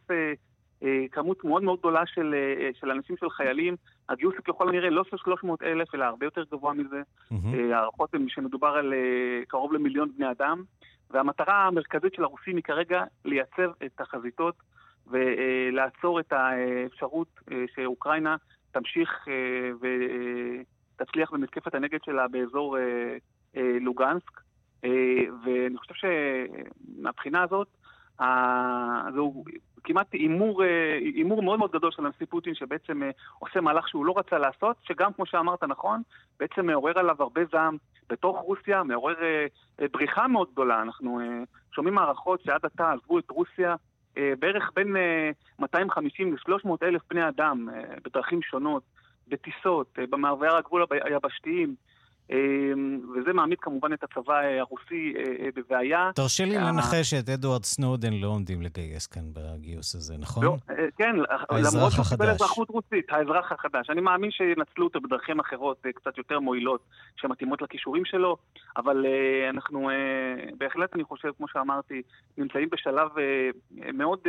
[1.12, 2.36] כמות מאוד מאוד גדולה של,
[2.80, 3.76] של אנשים, של חיילים.
[4.10, 7.02] הגיוס הוא ככל הנראה לא של 300 אלף, אלא הרבה יותר גבוה מזה.
[7.32, 7.74] Mm-hmm.
[7.74, 8.94] הערכות הן שמדובר על
[9.48, 10.63] קרוב למיליון בני אדם,
[11.12, 14.56] והמטרה המרכזית של הרוסים היא כרגע לייצר את החזיתות
[15.10, 18.36] ולעצור את האפשרות אה, שאוקראינה
[18.72, 19.72] תמשיך אה,
[20.96, 23.17] ותצליח במתקפת הנגד שלה באזור אה,
[23.82, 24.41] לוגנסק.
[25.43, 27.67] ואני חושב שמבחינה הזאת,
[29.13, 29.43] זהו
[29.84, 30.63] כמעט הימור,
[31.15, 33.02] הימור מאוד מאוד גדול של הנשיא פוטין, שבעצם
[33.39, 36.02] עושה מהלך שהוא לא רצה לעשות, שגם, כמו שאמרת נכון,
[36.39, 37.78] בעצם מעורר עליו הרבה זעם
[38.10, 39.15] בתוך רוסיה, מעורר
[39.91, 40.82] בריחה מאוד גדולה.
[40.82, 41.20] אנחנו
[41.76, 43.76] שומעים הערכות שעד עתה עזבו את רוסיה
[44.40, 44.96] בערך בין
[45.60, 47.68] 250 ל-300 אלף בני אדם
[48.06, 48.84] בדרכים שונות,
[49.28, 51.76] בטיסות, במעברי הגבול היבשתיים.
[52.32, 56.12] אמ, וזה מעמיד כמובן את הצבא הרוסי אה, אה, בבעיה.
[56.16, 60.46] תרשה לי אה, לנחש שאת אדוארד סנודן לא עומדים לגייס כאן בגיוס הזה, נכון?
[60.46, 60.56] לא,
[60.98, 61.16] כן,
[61.52, 63.90] למרות שהוא קיבל אזרחות רוסית, האזרח החדש.
[63.90, 66.82] אני מאמין שינצלו אותו בדרכים אחרות, קצת יותר מועילות,
[67.16, 68.38] שמתאימות לכישורים שלו,
[68.78, 69.06] אבל
[69.50, 69.90] אנחנו
[70.58, 72.02] בהחלט, אני חושב, כמו שאמרתי,
[72.38, 73.08] נמצאים בשלב
[73.94, 74.20] מאוד,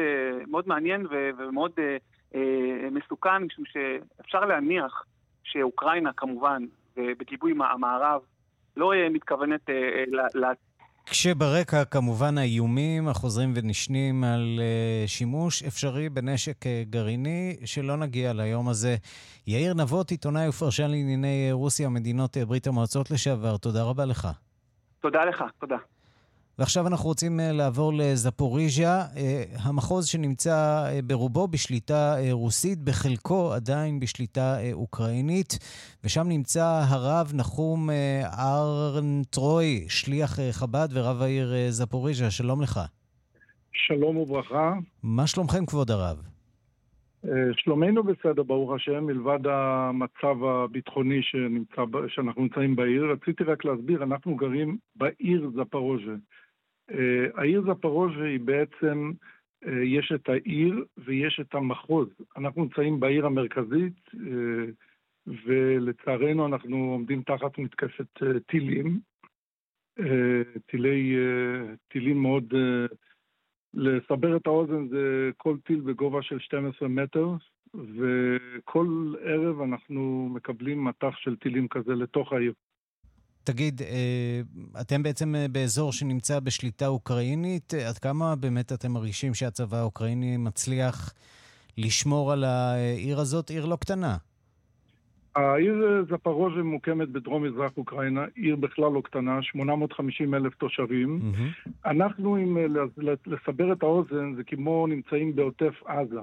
[0.46, 1.72] מאוד מעניין ומאוד
[2.92, 5.04] מסוכן, משום שאפשר להניח
[5.44, 6.62] שאוקראינה כמובן
[7.18, 8.20] בגיבוי המערב,
[8.76, 9.74] לא אה, מתכוונת אה,
[10.34, 10.44] ל...
[11.10, 18.68] כשברקע כמובן האיומים החוזרים ונשנים על uh, שימוש אפשרי בנשק uh, גרעיני, שלא נגיע ליום
[18.68, 18.96] הזה.
[19.46, 24.28] יאיר נבות, עיתונאי ופרשן לענייני רוסיה ומדינות uh, ברית המועצות לשעבר, תודה רבה לך.
[25.00, 25.76] תודה לך, תודה.
[26.58, 34.00] ועכשיו אנחנו רוצים אה, לעבור לזפוריז'יה, אה, המחוז שנמצא אה, ברובו בשליטה רוסית, בחלקו עדיין
[34.00, 35.58] בשליטה אוקראינית,
[36.04, 37.88] ושם נמצא הרב נחום
[38.38, 42.30] ארנטרוי, שליח חב"ד ורב העיר זפוריז'יה.
[42.30, 42.80] שלום לך.
[43.72, 44.74] שלום וברכה.
[45.02, 46.16] מה שלומכם, כבוד הרב?
[47.52, 53.12] שלומנו בסדר, ברוך השם, מלבד המצב הביטחוני שנמצא, שאנחנו נמצאים בעיר.
[53.12, 56.14] רציתי רק להסביר, אנחנו גרים בעיר זפורוז'ה.
[56.90, 59.12] אה, העיר זפורוז'ה היא בעצם,
[59.66, 62.08] אה, יש את העיר ויש את המחוז.
[62.36, 64.64] אנחנו נמצאים בעיר המרכזית, אה,
[65.46, 69.00] ולצערנו אנחנו עומדים תחת מתקפת טילים.
[70.66, 71.16] טילי,
[71.88, 72.54] טילים מאוד...
[73.74, 77.28] לסבר את האוזן זה כל טיל בגובה של 12 מטר,
[77.74, 82.52] וכל ערב אנחנו מקבלים מטח של טילים כזה לתוך העיר.
[83.52, 84.40] תגיד, אה,
[84.80, 91.12] אתם בעצם אה, באזור שנמצא בשליטה אוקראינית, עד כמה באמת אתם מרגישים שהצבא האוקראיני מצליח
[91.78, 93.50] לשמור על העיר הזאת?
[93.50, 94.16] עיר לא קטנה.
[95.36, 101.20] העיר זפרוז'ה ממוקמת בדרום-מזרח אוקראינה, עיר בכלל לא קטנה, 850 אלף תושבים.
[101.20, 101.70] Mm-hmm.
[101.86, 102.64] אנחנו, אם אה,
[103.26, 106.20] לסבר את האוזן, זה כמו נמצאים בעוטף עזה.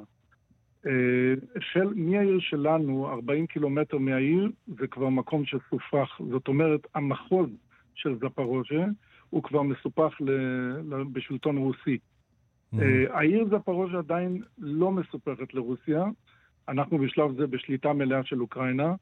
[0.87, 6.19] אה, של, מהעיר שלנו, 40 קילומטר מהעיר, זה כבר מקום שסופח.
[6.31, 7.49] זאת אומרת, המחוז
[7.95, 8.85] של זפרוז'ה
[9.29, 10.31] הוא כבר מסופח ל,
[10.93, 11.97] ל, בשלטון רוסי.
[11.97, 12.77] Mm-hmm.
[13.09, 16.03] העיר זפרוז'ה עדיין לא מסופחת לרוסיה.
[16.69, 18.93] אנחנו בשלב זה בשליטה מלאה של אוקראינה.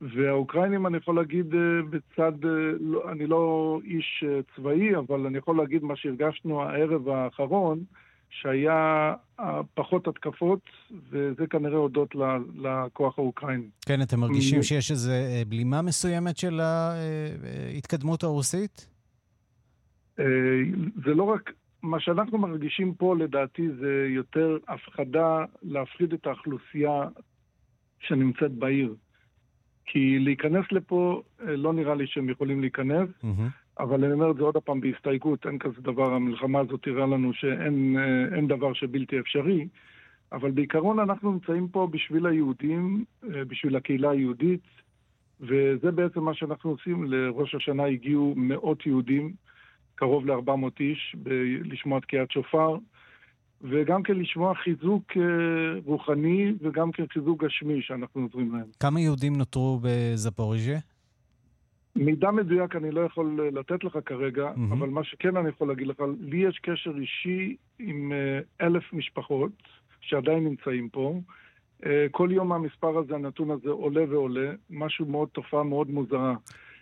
[0.00, 2.32] והאוקראינים, אני יכול להגיד אה, בצד,
[2.80, 4.24] לא, אני לא איש
[4.56, 7.84] צבאי, אבל אני יכול להגיד מה שהרגשנו הערב האחרון,
[8.32, 10.60] שהיה אה, פחות התקפות,
[11.10, 12.14] וזה כנראה הודות
[12.54, 13.66] לכוח האוקראיני.
[13.86, 18.86] כן, אתם מרגישים שיש איזו אה, בלימה מסוימת של ההתקדמות הרוסית?
[20.18, 20.24] אה,
[21.04, 21.52] זה לא רק...
[21.82, 27.08] מה שאנחנו מרגישים פה, לדעתי, זה יותר הפחדה להפחיד את האוכלוסייה
[28.00, 28.94] שנמצאת בעיר.
[29.86, 33.08] כי להיכנס לפה, לא נראה לי שהם יכולים להיכנס.
[33.08, 33.61] Mm-hmm.
[33.78, 37.32] אבל אני אומר את זה עוד פעם בהסתייגות, אין כזה דבר, המלחמה הזאת תראה לנו
[37.34, 37.96] שאין
[38.34, 39.68] אה, דבר שבלתי אפשרי,
[40.32, 44.60] אבל בעיקרון אנחנו נמצאים פה בשביל היהודים, אה, בשביל הקהילה היהודית,
[45.40, 47.04] וזה בעצם מה שאנחנו עושים.
[47.04, 49.32] לראש השנה הגיעו מאות יהודים,
[49.94, 51.28] קרוב ל-400 איש, ב-
[51.64, 52.76] לשמוע תקיעת שופר,
[53.62, 55.22] וגם כן לשמוע חיזוק אה,
[55.84, 58.66] רוחני וגם כן חיזוק גשמי שאנחנו נותרים להם.
[58.80, 60.78] כמה יהודים נותרו בזפוריז'ה?
[62.04, 64.72] מידע מדויק אני לא יכול אה, לתת לך כרגע, mm-hmm.
[64.72, 69.52] אבל מה שכן אני יכול להגיד לך, לי יש קשר אישי עם uh, אלף משפחות
[70.00, 71.20] שעדיין נמצאים פה.
[71.82, 76.34] Uh, כל יום המספר הזה, הנתון הזה עולה ועולה, משהו מאוד, תופעה מאוד מוזרה.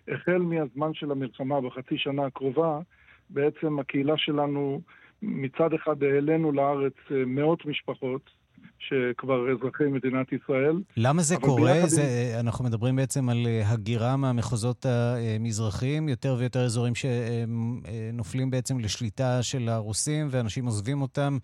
[0.09, 2.81] החל מהזמן של המלחמה בחצי שנה הקרובה,
[3.31, 4.81] בעצם הקהילה שלנו,
[5.23, 8.31] מצד אחד העלינו לארץ מאות משפחות,
[8.81, 10.77] שכבר אזרחי מדינת ישראל.
[10.97, 11.73] למה זה קורה?
[11.87, 12.03] זה,
[12.35, 12.47] עם...
[12.47, 19.43] אנחנו מדברים בעצם על אה, הגירה מהמחוזות המזרחיים, יותר ויותר אזורים שנופלים אה, בעצם לשליטה
[19.43, 21.39] של הרוסים, ואנשים עוזבים אותם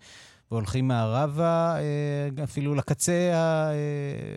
[0.51, 3.31] והולכים מערבה, אה, אפילו לקצה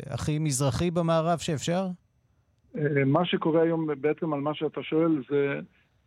[0.06, 1.86] הכי מזרחי במערב שאפשר?
[3.06, 5.60] מה שקורה היום בעצם על מה שאתה שואל זה...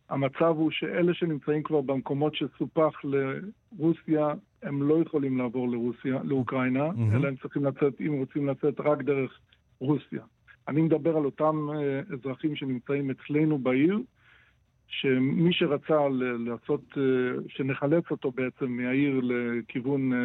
[0.09, 7.15] המצב הוא שאלה שנמצאים כבר במקומות שסופח לרוסיה, הם לא יכולים לעבור לרוסיה, לאוקראינה, mm-hmm.
[7.15, 9.39] אלא הם צריכים לצאת, אם רוצים לצאת, רק דרך
[9.79, 10.21] רוסיה.
[10.67, 13.99] אני מדבר על אותם uh, אזרחים שנמצאים אצלנו בעיר,
[14.87, 16.07] שמי שרצה
[16.45, 16.97] לעשות, uh,
[17.47, 20.15] שנחלץ אותו בעצם מהעיר לכיוון uh,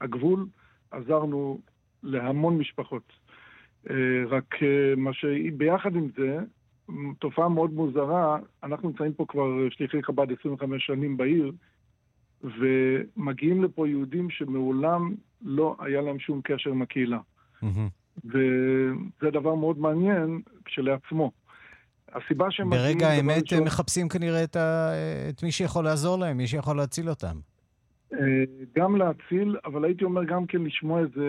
[0.00, 0.46] הגבול,
[0.90, 1.60] עזרנו
[2.02, 3.12] להמון משפחות.
[4.28, 4.54] רק
[4.96, 6.38] מה שביחד עם זה,
[7.18, 11.52] תופעה מאוד מוזרה, אנחנו נמצאים פה כבר שליחי חב"ד 25 שנים בעיר,
[12.44, 17.18] ומגיעים לפה יהודים שמעולם לא היה להם שום קשר עם הקהילה.
[17.62, 18.24] Mm-hmm.
[18.24, 21.30] וזה דבר מאוד מעניין כשלעצמו.
[22.14, 22.70] הסיבה שהם.
[22.70, 24.92] ברגע האמת הם מחפשים כנראה את, ה...
[25.28, 27.36] את מי שיכול לעזור להם, מי שיכול להציל אותם.
[28.12, 28.44] אה,
[28.76, 31.26] גם להציל, אבל הייתי אומר גם כן לשמוע איזה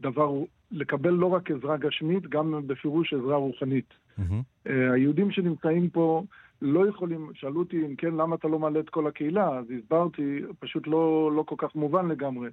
[0.00, 0.32] דבר,
[0.70, 3.94] לקבל לא רק עזרה גשמית, גם בפירוש עזרה רוחנית.
[4.18, 4.70] Mm-hmm.
[4.92, 6.22] היהודים שנמצאים פה
[6.62, 9.58] לא יכולים, שאלו אותי אם כן, למה אתה לא מעלה את כל הקהילה?
[9.58, 12.50] אז הסברתי, פשוט לא, לא כל כך מובן לגמרי.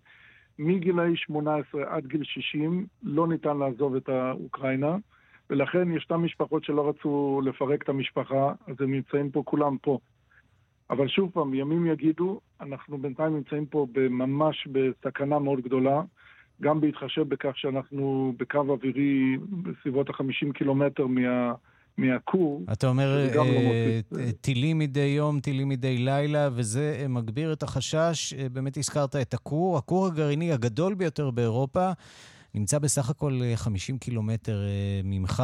[0.60, 4.98] מגילאי 18 עד גיל 60 לא ניתן לעזוב את האוקראינה,
[5.50, 10.00] ולכן ישנן משפחות שלא רצו לפרק את המשפחה, אז הם נמצאים פה, כולם פה.
[10.90, 16.02] אבל שוב פעם, ימים יגידו, אנחנו בינתיים נמצאים פה ממש בסכנה מאוד גדולה,
[16.62, 21.54] גם בהתחשב בכך שאנחנו בקו אווירי בסביבות ה-50 קילומטר מה...
[21.98, 22.62] מהכור.
[22.72, 28.34] אתה אומר לא אה, טילים מדי יום, טילים מדי לילה, וזה אה, מגביר את החשש.
[28.34, 29.78] אה, באמת הזכרת את הכור.
[29.78, 31.92] הכור הגרעיני הגדול ביותר באירופה.
[32.56, 34.62] נמצא בסך הכל 50 קילומטר
[35.04, 35.44] ממך,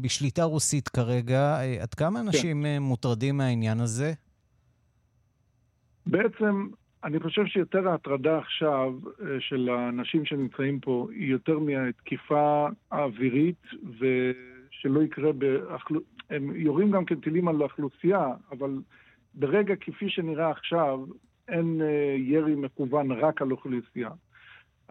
[0.00, 1.58] בשליטה רוסית כרגע.
[1.80, 2.26] עד כמה כן.
[2.26, 2.82] אנשים כן.
[2.82, 4.12] מוטרדים מהעניין הזה?
[6.06, 6.68] בעצם,
[7.04, 8.92] אני חושב שיותר ההטרדה עכשיו
[9.38, 13.62] של האנשים שנמצאים פה היא יותר מהתקיפה האווירית,
[14.00, 14.06] ו...
[14.84, 15.94] שלא יקרה, באחל...
[16.30, 18.70] הם יורים גם כן טילים על האוכלוסייה, אבל
[19.34, 21.00] ברגע כפי שנראה עכשיו,
[21.48, 24.10] אין uh, ירי מכוון רק על אוכלוסייה.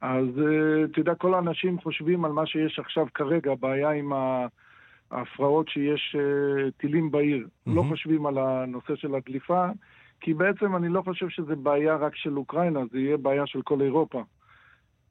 [0.02, 4.12] אז uh, אתה יודע, כל האנשים חושבים על מה שיש עכשיו כרגע, הבעיה עם
[5.12, 6.16] ההפרעות שיש
[6.78, 7.48] טילים בעיר.
[7.48, 7.72] Mm-hmm.
[7.76, 9.66] לא חושבים על הנושא של הדליפה,
[10.24, 13.82] כי בעצם אני לא חושב שזה בעיה רק של אוקראינה, זה יהיה בעיה של כל
[13.82, 14.24] אירופה.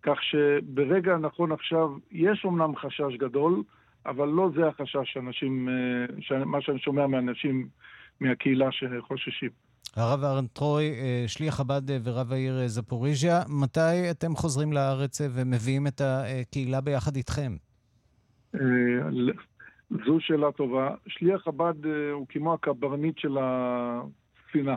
[0.02, 3.62] כך שברגע הנכון עכשיו, יש אמנם חשש גדול,
[4.06, 7.68] אבל לא זה החשש שאנשים, אה, מה שאני שומע מאנשים
[8.20, 9.50] מהקהילה שחוששים.
[9.96, 16.00] הרב ארנטרוי, אה, שליח חב"ד אה, ורב העיר זפוריז'יה, מתי אתם חוזרים לארץ ומביאים את
[16.04, 17.52] הקהילה ביחד איתכם?
[19.90, 20.90] זו שאלה טובה.
[21.06, 24.74] שליח חב"ד הוא כמו הקברניט של הספינה.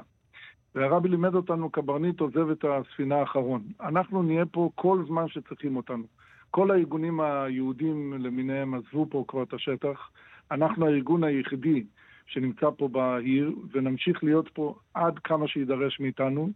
[0.76, 3.62] והרבי לימד אותנו, קברניט עוזב את הספינה האחרון.
[3.82, 6.04] אנחנו נהיה פה כל זמן שצריכים אותנו.
[6.52, 10.10] כל הארגונים היהודים למיניהם עזבו פה כבר את השטח.
[10.52, 11.84] אנחנו הארגון היחידי
[12.26, 16.50] שנמצא פה בעיר, ונמשיך להיות פה עד כמה שידרש מאיתנו.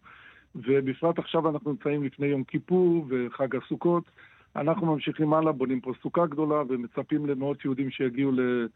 [0.56, 4.04] ובפרט עכשיו אנחנו נמצאים לפני יום כיפור וחג הסוכות.
[4.56, 8.68] אנחנו ממשיכים הלאה, בונים פה סוכה גדולה ומצפים למאות יהודים שיגיעו ל...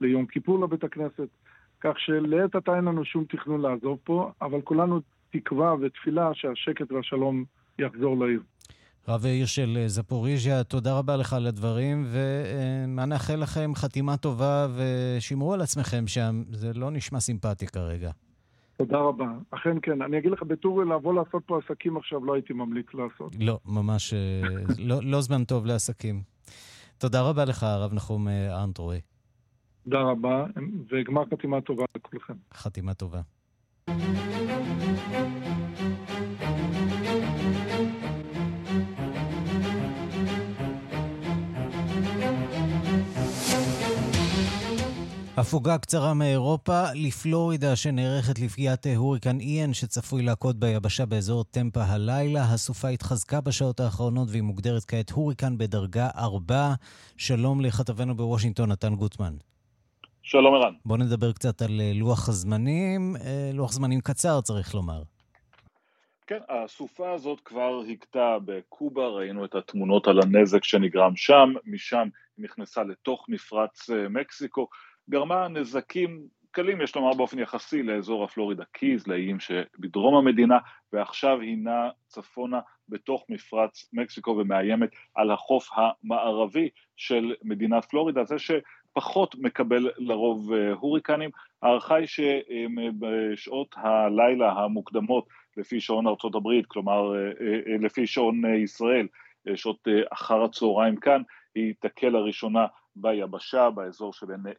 [0.00, 1.28] ליום כיפור לבית הכנסת.
[1.80, 7.44] כך שלעת עתה אין לנו שום תכנון לעזוב פה, אבל כולנו תקווה ותפילה שהשקט והשלום
[7.78, 8.42] יחזור לעיר.
[9.08, 15.54] רב העיר של זפוריז'יה, תודה רבה לך על הדברים, ומה נאחל לכם חתימה טובה ושמרו
[15.54, 18.10] על עצמכם שם, זה לא נשמע סימפטי כרגע.
[18.76, 19.26] תודה רבה.
[19.50, 20.02] אכן כן.
[20.02, 23.36] אני אגיד לך, בטורי לבוא לעשות פה עסקים עכשיו לא הייתי ממליץ לעשות.
[23.40, 24.42] לא, ממש אה,
[24.78, 26.22] לא, לא זמן טוב לעסקים.
[26.98, 29.00] תודה רבה לך, הרב נחום אה, אנטרוי.
[29.84, 30.44] תודה רבה,
[30.90, 32.34] וגמר חתימה טובה לכולכם.
[32.54, 33.20] חתימה טובה.
[45.36, 52.42] הפוגה קצרה מאירופה לפלורידה שנערכת לפגיעת הוריקן איאן שצפוי להכות ביבשה באזור טמפה הלילה.
[52.42, 56.74] הסופה התחזקה בשעות האחרונות והיא מוגדרת כעת הוריקן בדרגה 4.
[57.16, 59.34] שלום לכתבנו בוושינגטון, נתן גוטמן.
[60.30, 60.74] שלום ערן.
[60.84, 63.16] בוא נדבר קצת על אה, לוח הזמנים.
[63.16, 65.02] אה, לוח זמנים קצר צריך לומר.
[66.26, 72.44] כן, הסופה הזאת כבר הכתה בקובה, ראינו את התמונות על הנזק שנגרם שם, משם היא
[72.44, 74.68] נכנסה לתוך מפרץ אה, מקסיקו.
[75.08, 80.58] גרמה נזקים קלים, יש לומר באופן יחסי, לאזור הפלורידה קיז, לאיים שבדרום המדינה,
[80.92, 88.36] ועכשיו היא נעה צפונה בתוך מפרץ מקסיקו ומאיימת על החוף המערבי של מדינת פלורידה, זה
[88.90, 91.30] שפחות מקבל לרוב אה, הוריקנים.
[91.62, 95.26] ההערכה היא שבשעות הלילה המוקדמות,
[95.56, 97.30] לפי שעון ארצות הברית, כלומר אה,
[97.72, 99.06] אה, לפי שעון ישראל,
[99.54, 101.22] שעות אחר הצהריים כאן,
[101.54, 104.12] היא תכה לראשונה ביבשה, באזור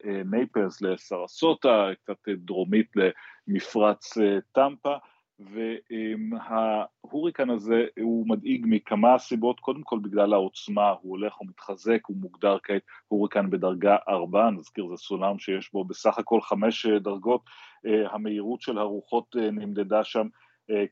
[0.05, 4.95] אה, נייפלס לסרסוטה, קצת דרומית למפרץ אה, טמפה,
[5.49, 12.57] וההוריקן הזה הוא מדאיג מכמה סיבות, קודם כל בגלל העוצמה, הוא הולך ומתחזק, הוא מוגדר
[12.63, 17.41] כעת הוריקן בדרגה 4, נזכיר זה סולם שיש בו בסך הכל חמש אה, דרגות,
[18.11, 20.27] המהירות של הרוחות נמדדה שם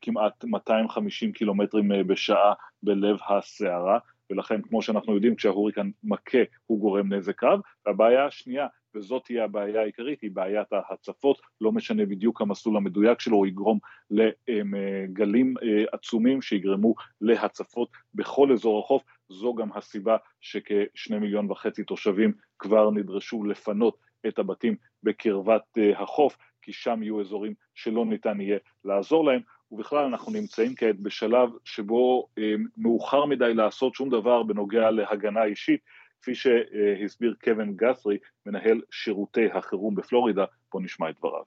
[0.02, 2.54] כמעט 250 קילומטרים בשעה
[2.84, 4.00] בלב הסערה,
[4.30, 9.82] ולכן כמו שאנחנו יודעים כשההוריקן מכה הוא גורם נזק רב, והבעיה השנייה וזאת תהיה הבעיה
[9.82, 13.80] העיקרית, היא בעיית ההצפות, לא משנה בדיוק המסלול המדויק שלו, הוא יגרום
[14.10, 22.34] לגלים אה, עצומים שיגרמו להצפות בכל אזור החוף, זו גם הסיבה שכשני מיליון וחצי תושבים
[22.60, 28.58] כבר נדרשו לפנות את הבתים בקרבת אה, החוף, כי שם יהיו אזורים שלא ניתן יהיה
[28.86, 34.92] לעזור להם, ובכלל אנחנו נמצאים כעת בשלב שבו אה, מאוחר מדי לעשות שום דבר בנוגע
[34.92, 35.82] להגנה אישית,
[36.21, 41.43] כפי שהסביר קווין גת'רי, מנהל שירותי החירום בפלורידה, בואו נשמע את דבריו.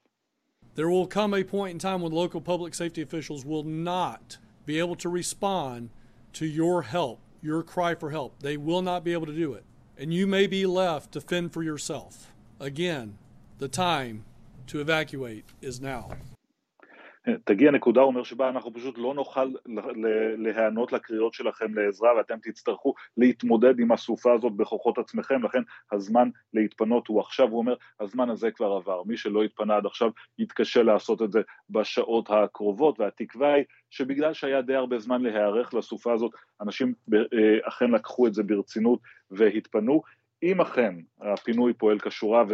[0.75, 4.37] There will come a point in time when local public safety officials will not
[4.67, 5.89] be able to respond
[6.33, 8.31] to your help, your cry for help.
[8.41, 9.63] They will not be able to do it.
[9.97, 12.13] And you may be left to fend for yourself.
[12.59, 13.17] Again,
[13.57, 14.25] the time
[14.67, 16.11] to evacuate is now.
[17.44, 19.52] תגיע נקודה, הוא אומר, שבה אנחנו פשוט לא נוכל
[20.38, 25.62] להיענות לקריאות שלכם לעזרה ואתם תצטרכו להתמודד עם הסופה הזאת בכוחות עצמכם, לכן
[25.92, 30.10] הזמן להתפנות הוא עכשיו, הוא אומר, הזמן הזה כבר עבר, מי שלא התפנה עד עכשיו
[30.38, 36.12] יתקשה לעשות את זה בשעות הקרובות, והתקווה היא שבגלל שהיה די הרבה זמן להיערך לסופה
[36.12, 39.00] הזאת, אנשים אה, אכן לקחו את זה ברצינות
[39.30, 40.02] והתפנו.
[40.42, 42.44] אם אכן הפינוי פועל כשורה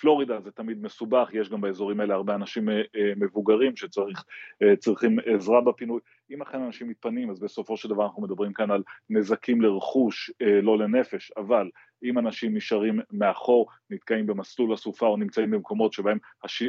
[0.00, 5.34] פלורידה זה תמיד מסובך, יש גם באזורים האלה הרבה אנשים אה, אה, מבוגרים שצריכים אה,
[5.34, 9.60] עזרה בפינוי, אם אכן אנשים מתפנים אז בסופו של דבר אנחנו מדברים כאן על נזקים
[9.60, 10.30] לרכוש,
[10.62, 11.70] לא לנפש, אבל
[12.04, 16.18] אם אנשים נשארים מאחור, נתקעים במסלול הסופה או נמצאים במקומות שבהם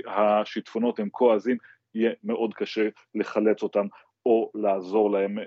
[0.08, 1.58] השיטפונות הם כה עזים,
[1.96, 3.88] יהיה מאוד קשה לחלץ אותם
[4.26, 5.38] או לעזור להם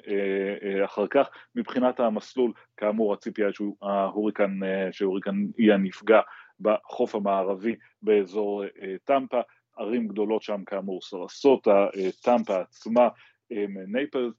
[0.85, 1.29] אחר כך.
[1.55, 4.59] מבחינת המסלול, כאמור הציפייה שההוריקן,
[4.93, 6.21] שההוריקן יהיה הנפגע
[6.61, 9.41] בחוף המערבי באזור אה, טמפה,
[9.77, 13.09] ערים גדולות שם כאמור סרסוטה, אה, טמפה עצמה,
[13.53, 14.35] אה, נייפלס,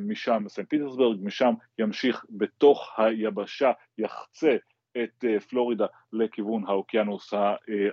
[0.00, 4.56] משם סנט פיטרסברג, משם ימשיך בתוך היבשה, יחצה
[5.02, 7.34] את פלורידה לכיוון האוקיינוס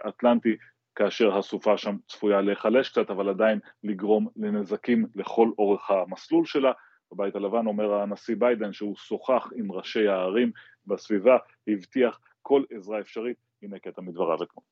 [0.03, 0.55] האטלנטי,
[0.95, 6.71] כאשר הסופה שם צפויה להיחלש קצת, אבל עדיין לגרום לנזקים לכל אורך המסלול שלה.
[7.11, 10.51] בבית הלבן אומר הנשיא ביידן שהוא שוחח עם ראשי הערים
[10.85, 14.64] בסביבה, הבטיח כל עזרה אפשרית הנה קטע מדבריו אתמול.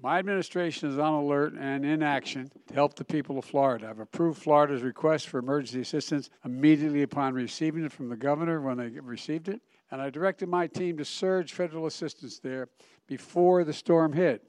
[0.00, 3.88] My administration is on alert and in action to help the people of Florida.
[3.88, 8.76] I've approved Florida's request for emergency assistance immediately upon receiving it from the governor when
[8.76, 9.60] they received it,
[9.90, 12.68] and I directed my team to surge federal assistance there
[13.08, 14.44] before the storm hit.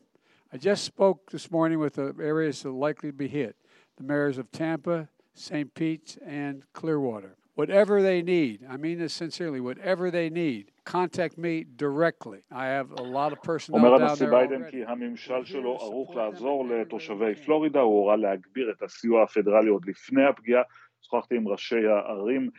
[0.53, 3.55] I just spoke this morning with the areas that are likely to be hit
[3.97, 5.73] the mayors of Tampa, St.
[5.73, 7.35] Pete, and Clearwater.
[7.55, 12.40] Whatever they need, I mean this sincerely, whatever they need, contact me directly.
[12.52, 16.16] I have a lot of personnel down there אומר הנשיא ביידן כי הממשל שלו ערוך
[16.16, 20.62] לעזור לתושבי פלורידה, הוא הורה להגביר את הסיוע הפדרלי עוד לפני הפגיעה.
[21.02, 22.50] שוחחתי עם ראשי הערים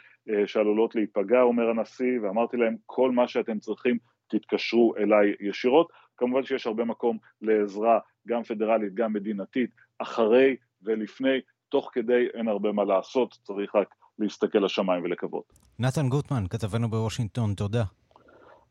[0.45, 3.97] שעלולות להיפגע, אומר הנשיא, ואמרתי להם, כל מה שאתם צריכים,
[4.27, 5.89] תתקשרו אליי ישירות.
[6.17, 9.69] כמובן שיש הרבה מקום לעזרה, גם פדרלית, גם מדינתית,
[9.99, 15.53] אחרי ולפני, תוך כדי אין הרבה מה לעשות, צריך רק להסתכל לשמיים ולקוות.
[15.79, 17.83] נתן גוטמן, כתבנו בוושינגטון, תודה.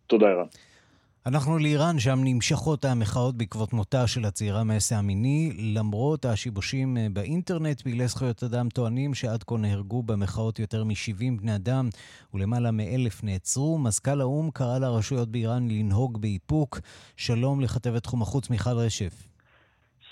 [0.06, 0.46] תודה, ערן.
[1.26, 5.52] אנחנו לאיראן, שם נמשכות המחאות בעקבות מותה של הצעירה מעשה המיני.
[5.58, 11.54] למרות השיבושים אה, באינטרנט, פעילי זכויות אדם טוענים שעד כה נהרגו במחאות יותר מ-70 בני
[11.54, 11.88] אדם
[12.34, 13.78] ולמעלה מאלף נעצרו.
[13.78, 16.80] מזכ"ל האו"ם קרא לרשויות באיראן לנהוג באיפוק.
[17.16, 19.33] שלום לכתבת תחום החוץ מיכל רשף.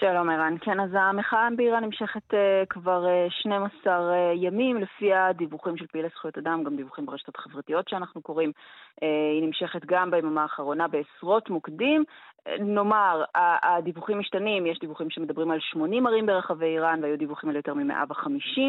[0.03, 0.55] שלום ערן.
[0.61, 6.09] כן, אז המחאה באיראן נמשכת uh, כבר uh, 12 uh, ימים, לפי הדיווחים של פעילי
[6.09, 8.51] זכויות אדם, גם דיווחים ברשתות החברתיות שאנחנו קוראים.
[8.51, 12.05] Uh, היא נמשכת גם ביממה האחרונה בעשרות מוקדים.
[12.49, 17.57] Uh, נאמר, הדיווחים משתנים, יש דיווחים שמדברים על 80 ערים ברחבי איראן, והיו דיווחים על
[17.57, 18.61] יותר מ-150.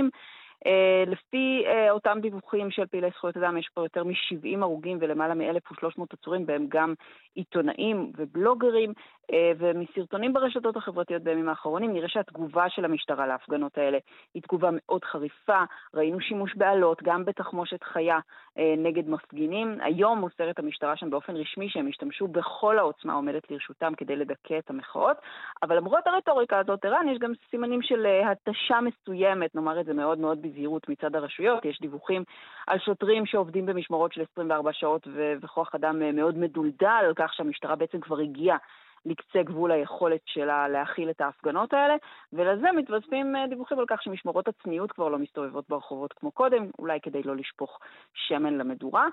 [0.63, 5.33] Uh, לפי uh, אותם דיווחים של פעילי זכויות אדם, יש פה יותר מ-70 הרוגים ולמעלה
[5.33, 6.93] מ-1,300 עצורים, בהם גם
[7.35, 8.93] עיתונאים ובלוגרים,
[9.31, 13.97] אה, ומסרטונים ברשתות החברתיות בימים האחרונים נראה שהתגובה של המשטרה להפגנות האלה
[14.33, 15.63] היא תגובה מאוד חריפה.
[15.93, 18.19] ראינו שימוש באלות, גם בתחמושת חיה
[18.52, 19.77] אה, נגד מפגינים.
[19.81, 24.69] היום מוסרת המשטרה שם באופן רשמי שהם השתמשו בכל העוצמה העומדת לרשותם כדי לדכא את
[24.69, 25.17] המחאות,
[25.63, 29.93] אבל למרות הרטוריקה הזאת, ערן, יש גם סימנים של אה, התשה מסוימת, נאמר את זה
[29.93, 31.65] מאוד מאוד בזהירות מצד הרשויות.
[31.65, 32.23] יש דיווחים
[32.67, 35.07] על שוטרים שעובדים במשמרות של 24 שעות
[35.41, 38.57] וכוח אדם מאוד מדולדל, כך שהמשטרה בעצם כבר הגיעה
[39.05, 41.95] לקצה גבול היכולת שלה להכיל את ההפגנות האלה,
[42.33, 46.99] ולזה מתווספים אה, דיווחים על כך שמשמרות הצניעות כבר לא מסתובבות ברחובות כמו קודם, אולי
[47.01, 47.79] כדי לא לשפוך
[48.13, 49.07] שמן למדורה.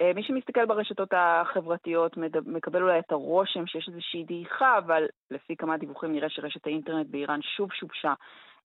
[0.00, 2.16] אה, מי שמסתכל ברשתות החברתיות
[2.46, 7.42] מקבל אולי את הרושם שיש איזושהי דעיכה, אבל לפי כמה דיווחים נראה שרשת האינטרנט באיראן
[7.42, 8.14] שוב שובשה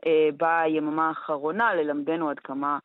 [0.06, 2.80] אה, ביממה האחרונה, ללמדנו עד כמה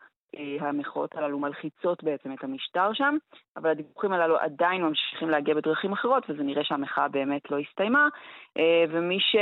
[0.61, 3.17] המחאות הללו מלחיצות בעצם את המשטר שם,
[3.57, 8.09] אבל הדיווחים הללו עדיין ממשיכים להגיע בדרכים אחרות, וזה נראה שהמחאה באמת לא הסתיימה,
[8.91, 9.37] ומי ש...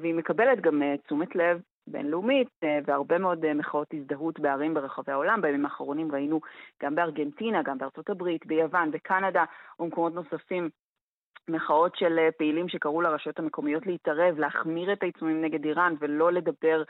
[0.00, 2.48] והיא מקבלת גם תשומת לב בינלאומית
[2.86, 5.40] והרבה מאוד מחאות הזדהות בערים ברחבי העולם.
[5.40, 6.40] בימים האחרונים ראינו
[6.82, 9.44] גם בארגנטינה, גם בארצות הברית, ביוון, בקנדה
[9.80, 10.68] ומקומות נוספים
[11.48, 16.82] מחאות של פעילים שקראו לרשויות המקומיות להתערב, להחמיר את העיצומים נגד איראן ולא לדבר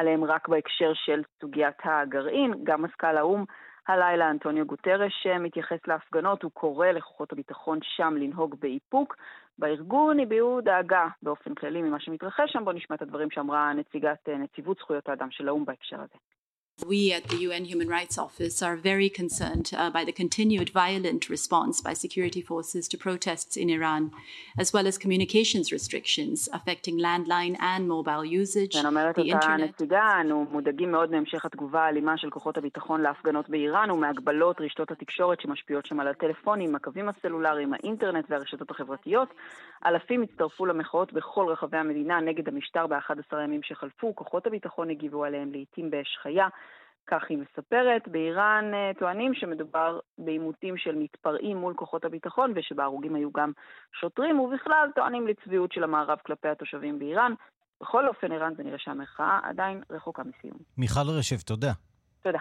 [0.00, 2.54] עליהם רק בהקשר של סוגיית הגרעין.
[2.64, 3.44] גם מזכ"ל האו"ם
[3.88, 9.16] הלילה, אנטוניו גוטרש, מתייחס להפגנות, הוא קורא לכוחות הביטחון שם לנהוג באיפוק.
[9.58, 12.64] בארגון הביעו דאגה באופן כללי ממה שמתרחש שם.
[12.64, 16.18] בואו נשמע את הדברים שאמרה נציגת נציבות זכויות האדם של האו"ם בהקשר הזה.
[16.86, 21.28] We at the UN Human Rights Office are very concerned uh, by the continued violent
[21.28, 24.12] response by security forces to protests in Iran,
[24.58, 29.60] as well as communications restrictions affecting landline and mobile usage, the internet.
[29.60, 35.40] הנציגה, אנו מודאגים מאוד מהמשך התגובה האלימה של כוחות הביטחון להפגנות באיראן ומהגבלות רשתות התקשורת
[35.40, 39.28] שמשפיעות שם על הטלפונים, הקווים הסלולריים, האינטרנט והרשתות החברתיות.
[39.86, 44.14] אלפים הצטרפו למחאות בכל רחבי המדינה נגד המשטר ב-11 הימים שחלפו.
[44.14, 46.48] כוחות הביטחון הגיבו עליהם לעיתים באש חיה.
[47.10, 48.08] כך היא מספרת.
[48.08, 48.64] באיראן
[48.98, 53.52] טוענים שמדובר בעימותים של מתפרעים מול כוחות הביטחון ושבהרוגים היו גם
[54.00, 57.32] שוטרים, ובכלל טוענים לצביעות של המערב כלפי התושבים באיראן.
[57.80, 60.58] בכל אופן, איראן זה נראה שהמחאה עדיין רחוקה מסיום.
[60.78, 61.72] מיכל רשף, תודה.
[62.22, 62.38] תודה.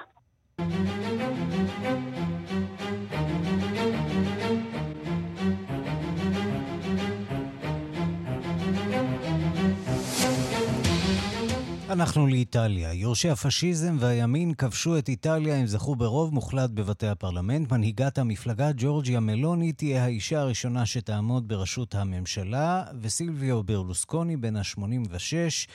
[11.90, 12.94] אנחנו לאיטליה.
[12.94, 17.72] יורשי הפשיזם והימין כבשו את איטליה, הם זכו ברוב מוחלט בבתי הפרלמנט.
[17.72, 25.70] מנהיגת המפלגה ג'ורג'יה מלוני תהיה האישה הראשונה שתעמוד בראשות הממשלה, וסילביו ברלוסקוני, בן ה-86,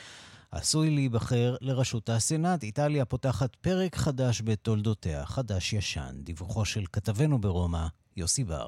[0.51, 2.63] עשוי להיבחר לראשות הסנאט.
[2.63, 6.15] איטליה פותחת פרק חדש בתולדותיה, חדש-ישן.
[6.23, 7.87] דיווחו של כתבנו ברומא,
[8.17, 8.67] יוסי בר.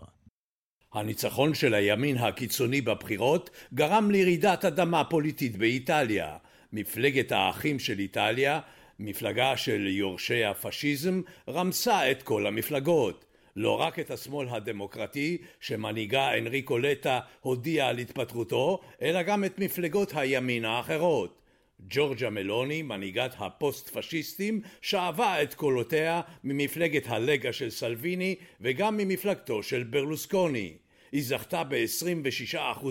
[0.95, 6.37] הניצחון של הימין הקיצוני בבחירות גרם לירידת אדמה פוליטית באיטליה.
[6.73, 8.61] מפלגת האחים של איטליה,
[8.99, 13.25] מפלגה של יורשי הפשיזם, רמסה את כל המפלגות.
[13.57, 20.13] לא רק את השמאל הדמוקרטי, שמנהיגה אנריקו לטה הודיע על התפטרותו, אלא גם את מפלגות
[20.15, 21.43] הימין האחרות.
[21.81, 30.77] ג'ורג'ה מלוני, מנהיגת הפוסט-פשיסטים, שאבה את קולותיה ממפלגת הלגה של סלוויני וגם ממפלגתו של ברלוסקוני.
[31.17, 32.87] היא זכתה ב-26%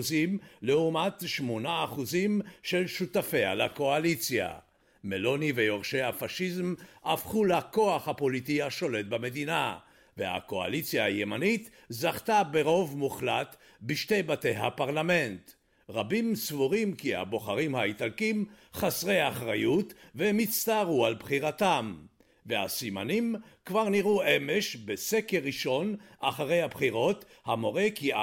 [0.62, 1.22] לעומת
[1.64, 1.66] 8%
[2.62, 4.54] של שותפיה לקואליציה.
[5.04, 6.74] מלוני ויורשי הפשיזם
[7.04, 9.78] הפכו לכוח הפוליטי השולט במדינה,
[10.16, 15.50] והקואליציה הימנית זכתה ברוב מוחלט בשתי בתי הפרלמנט.
[15.88, 21.94] רבים סבורים כי הבוחרים האיטלקים חסרי אחריות והם הצטערו על בחירתם.
[22.46, 23.34] והסימנים
[23.64, 28.18] כבר נראו אמש בסקר ראשון אחרי הבחירות המורה כי 48%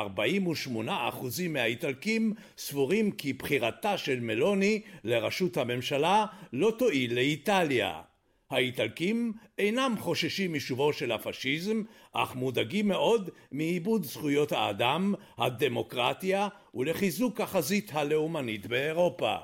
[1.50, 8.02] מהאיטלקים סבורים כי בחירתה של מלוני לראשות הממשלה לא תועיל לאיטליה.
[8.50, 17.92] האיטלקים אינם חוששים משובו של הפשיזם, אך מודאגים מאוד מאיבוד זכויות האדם, הדמוקרטיה ולחיזוק החזית
[17.94, 19.36] הלאומנית באירופה.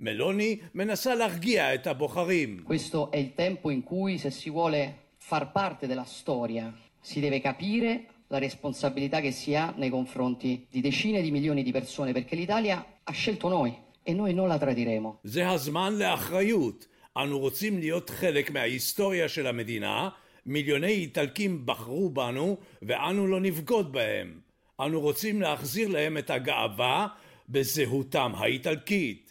[0.00, 2.64] Meloni mensà להרגיע את הבוחרים.
[2.64, 7.40] Questo è il tempo in cui se si vuole far parte della storia si deve
[7.40, 12.34] capire la responsabilità che si ha nei confronti di decine di milioni di persone perché
[12.36, 13.72] l'Italia ha scelto noi
[14.02, 15.20] e noi non la tradiremo.
[15.24, 16.86] זה הזמן לאחריות.
[17.16, 20.08] אנו רוצים להיות חלק מההיסטוריה של המדינה,
[20.46, 24.40] מיליוני איטלקים בחרו בנו ואנו לא נבגוד בהם.
[24.80, 27.06] אנו רוצים להחזיר להם את הגאווה
[27.48, 29.23] בזהותם האיטלקית.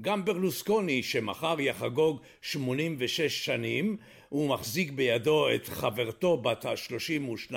[0.00, 3.96] גם ברלוסקוני שמחר יחגוג 86 שנים
[4.32, 7.54] ומחזיק בידו את חברתו בת ה-32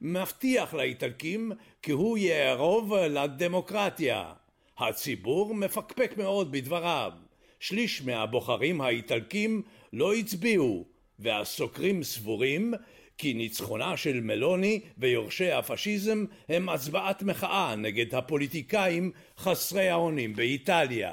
[0.00, 1.52] מבטיח לאיטלקים
[1.82, 4.32] כי הוא יערוב לדמוקרטיה.
[4.78, 7.12] הציבור מפקפק מאוד בדבריו.
[7.60, 10.84] שליש מהבוחרים האיטלקים לא הצביעו
[11.18, 12.74] והסוקרים סבורים
[13.18, 21.12] כי ניצחונה של מלוני ויורשי הפשיזם הם הצבעת מחאה נגד הפוליטיקאים חסרי האונים באיטליה.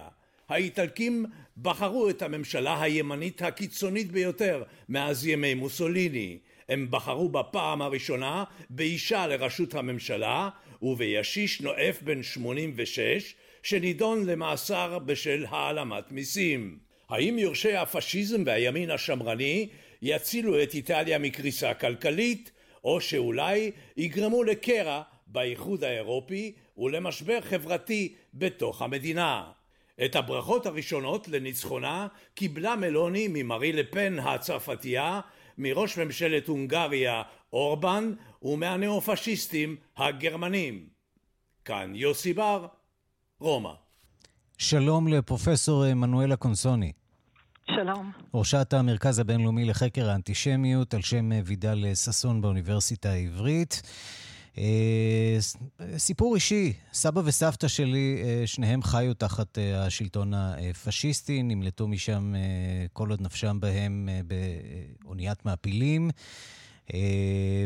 [0.50, 1.26] האיטלקים
[1.58, 6.38] בחרו את הממשלה הימנית הקיצונית ביותר מאז ימי מוסוליני.
[6.70, 10.50] הם בחרו בפעם הראשונה באישה לראשות הממשלה
[10.82, 16.78] ובישיש נואף בן 86 שנידון למאסר בשל העלמת מיסים.
[17.10, 19.70] האם יורשי הפשיזם והימין השמרני
[20.02, 22.52] יצילו את איטליה מקריסה כלכלית
[22.84, 29.57] או שאולי יגרמו לקרע באיחוד האירופי ולמשבר חברתי בתוך המדינה.
[30.06, 35.20] את הברכות הראשונות לניצחונה קיבלה מלוני ממרי לפן הצרפתייה
[35.58, 37.22] מראש ממשלת הונגריה
[37.54, 40.88] אורבן ומהניאו-פשיסטים הגרמנים.
[41.66, 42.68] כאן יוסי בר,
[43.40, 43.74] רומא.
[44.58, 46.92] שלום לפרופסור מנואלה קונסוני.
[47.72, 48.12] שלום.
[48.34, 53.82] ראשת המרכז הבינלאומי לחקר האנטישמיות על שם וידל ששון באוניברסיטה העברית.
[54.58, 55.38] אה,
[55.98, 62.34] סיפור אישי, סבא וסבתא שלי, אה, שניהם חיו תחת אה, השלטון הפשיסטי, נמלטו משם
[62.94, 64.10] כל עוד נפשם בהם
[65.04, 66.10] באוניית מעפילים.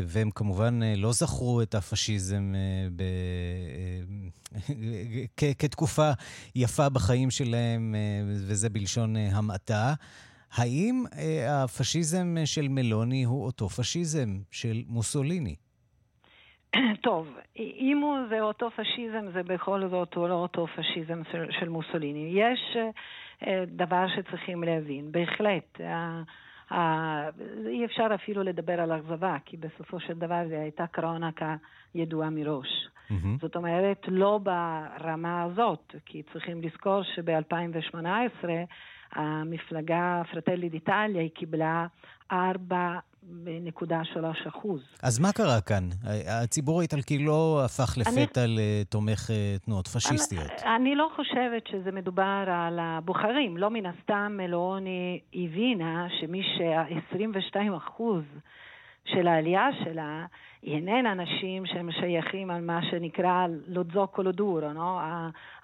[0.06, 2.54] והם כמובן לא זכרו את הפשיזם
[2.96, 3.02] ב...
[5.58, 6.10] כתקופה
[6.54, 7.94] יפה בחיים שלהם,
[8.26, 9.94] וזה בלשון המעטה.
[10.52, 11.04] האם
[11.48, 15.54] הפשיזם של מלוני הוא אותו פשיזם של מוסוליני?
[17.08, 21.68] טוב, אם הוא זה אותו פשיזם, זה בכל זאת הוא לא אותו פשיזם של, של
[21.68, 22.30] מוסוליני.
[22.34, 22.76] יש
[23.40, 25.78] uh, דבר שצריכים להבין, בהחלט.
[25.78, 26.74] Uh, uh,
[27.66, 31.30] אי אפשר אפילו לדבר על אכזבה, כי בסופו של דבר זו הייתה קרונה
[31.92, 32.88] כידועה מראש.
[33.10, 33.40] Mm-hmm.
[33.40, 38.48] זאת אומרת, לא ברמה הזאת, כי צריכים לזכור שב-2018
[39.12, 41.86] המפלגה פרטלי דיטליה היא קיבלה
[42.32, 44.80] ארבע בנקודה שלוש אחוז.
[45.02, 45.88] אז מה קרה כאן?
[46.26, 48.56] הציבור האיטלקי לא הפך לפתע אני...
[48.58, 50.50] לתומך אה, תנועות פשיסטיות.
[50.62, 53.56] אני, אני לא חושבת שזה מדובר על הבוחרים.
[53.56, 58.24] לא מן הסתם מלוני הבינה שמי ש-22 אחוז
[59.04, 60.26] של העלייה שלה
[60.62, 65.00] איננה אנשים שהם שייכים על מה שנקרא לודזו קולודורו, לא?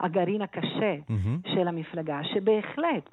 [0.00, 1.50] הגרעין הקשה mm-hmm.
[1.54, 3.10] של המפלגה, שבהחלט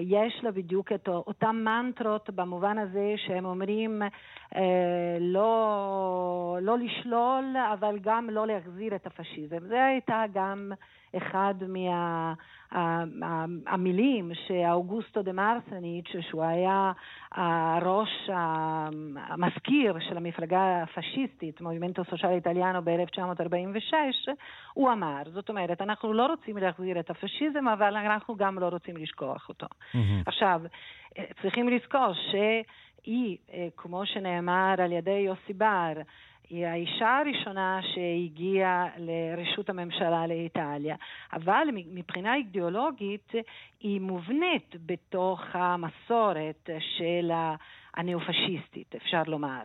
[0.00, 4.08] יש לה בדיוק את אותן מנטרות במובן הזה שהם אומרים אה,
[5.20, 9.58] לא, לא לשלול, אבל גם לא להחזיר את הפשיזם.
[9.68, 10.72] זה הייתה גם
[11.16, 11.54] אחד
[13.64, 16.92] מהמילים שאוגוסטו דה מרסניץ', שהוא היה
[17.32, 18.30] הראש
[19.28, 23.94] המזכיר של המפלגה הפשיסטית, מובימנטו סוציאל איטליאנו ב-1946,
[24.74, 28.96] הוא אמר, זאת אומרת, אנחנו לא רוצים להחזיר את הפשיזם, אבל אנחנו גם לא רוצים
[28.96, 29.66] לשכוח אותו.
[29.66, 29.98] Mm-hmm.
[30.26, 30.60] עכשיו,
[31.42, 32.12] צריכים לזכור
[33.04, 33.36] שהיא,
[33.76, 35.92] כמו שנאמר על ידי יוסי בר,
[36.50, 40.96] היא האישה הראשונה שהגיעה לרשות הממשלה לאיטליה,
[41.32, 43.32] אבל מבחינה אידיאולוגית
[43.80, 47.30] היא מובנית בתוך המסורת של
[47.94, 49.62] הנאו-פשיסטית, אפשר לומר.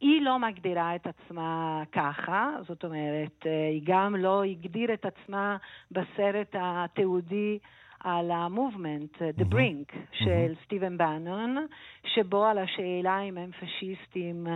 [0.00, 5.56] היא לא מגדירה את עצמה ככה, זאת אומרת, היא גם לא הגדירה את עצמה
[5.90, 7.58] בסרט התיעודי
[8.04, 11.66] על ה-movement, The Brink, של סטיבן בנון,
[12.14, 14.46] שבו על השאלה אם הם פשיסטים,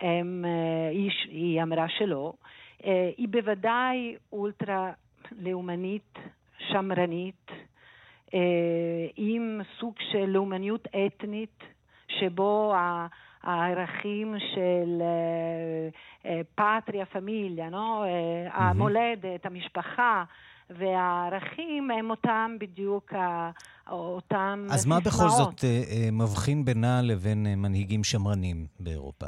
[0.00, 0.44] הם,
[0.90, 2.32] היא, היא אמרה שלא.
[3.16, 4.92] היא בוודאי אולטרה
[5.38, 6.18] לאומנית,
[6.58, 7.50] שמרנית,
[9.16, 11.64] עם סוג של לאומניות אתנית,
[12.08, 12.74] שבו
[13.42, 15.02] הערכים של
[16.54, 18.06] פטריה פמיליה, no?
[18.52, 20.24] המולדת, המשפחה,
[20.78, 23.12] והערכים הם אותם בדיוק,
[23.90, 29.26] אותם אז מה בכל זאת אה, אה, מבחין בינה לבין אה, מנהיגים שמרנים באירופה?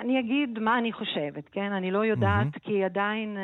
[0.00, 1.72] אני אגיד מה אני חושבת, כן?
[1.72, 2.60] אני לא יודעת, mm-hmm.
[2.60, 3.36] כי עדיין...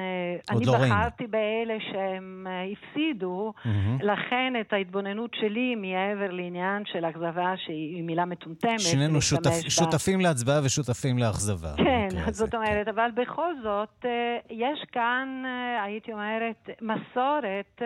[0.51, 1.31] אני לא בחרתי ראינו.
[1.31, 4.05] באלה שהם הפסידו, mm-hmm.
[4.05, 8.81] לכן את ההתבוננות שלי מעבר לעניין של אכזבה, שהיא מילה מטומטמת.
[8.81, 9.71] שנינו שותפ, בה...
[9.71, 11.75] שותפים להצבעה ושותפים לאכזבה.
[11.77, 12.91] כן, זאת הזה, אומרת, כן.
[12.91, 14.05] אבל בכל זאת,
[14.51, 15.43] יש כאן,
[15.85, 17.83] הייתי אומרת, מסורת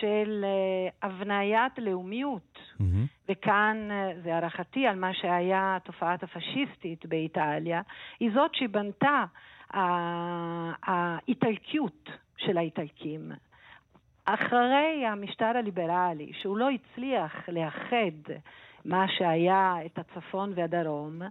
[0.00, 0.44] של
[1.02, 2.58] הבניית לאומיות.
[2.80, 3.15] Mm-hmm.
[3.28, 7.80] וכאן אה, זה הערכתי על מה שהיה התופעת הפשיסטית באיטליה,
[8.20, 9.24] היא זאת שבנתה
[10.82, 13.32] האיטלקיות של האיטלקים.
[14.24, 18.32] אחרי המשטר הליברלי, שהוא לא הצליח לאחד
[18.84, 21.22] מה שהיה את הצפון והדרום,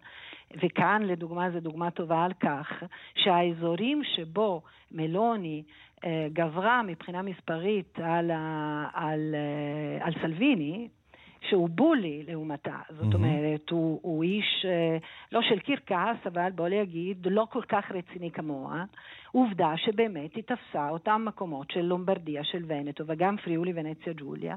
[0.64, 2.84] וכאן לדוגמה זו דוגמה טובה על כך
[3.16, 5.64] שהאזורים שבו מלוני
[6.06, 8.32] אה, גברה מבחינה מספרית על,
[8.94, 10.88] על, אה, על סלוויני,
[11.50, 12.78] שהוא בולי לעומתה.
[12.90, 13.16] זאת mm-hmm.
[13.16, 14.98] אומרת, הוא, הוא איש אה,
[15.32, 18.84] לא של קרקס, אבל בוא להגיד, לא כל כך רציני כמוה.
[19.32, 24.56] עובדה שבאמת היא תפסה אותם מקומות של לומברדיה, של ונטו, וגם פריולי ונציה ג'וליה.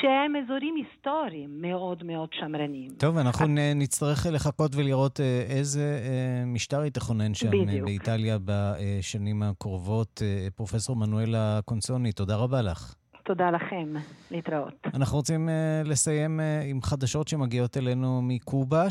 [0.00, 2.90] שהם אזורים היסטוריים מאוד מאוד שמרניים.
[2.98, 7.84] טוב, אנחנו נצטרך לחכות ולראות אה, איזה אה, משטר יתכונן שם בדיוק.
[7.84, 10.22] באיטליה בשנים הקרובות.
[10.56, 12.94] פרופסור מנואלה קונסוני, תודה רבה לך.
[13.26, 13.94] תודה לכם.
[14.30, 14.86] להתראות.
[14.94, 18.86] אנחנו רוצים uh, לסיים uh, עם חדשות שמגיעות אלינו מקובה.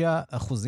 [0.00, 0.04] 66%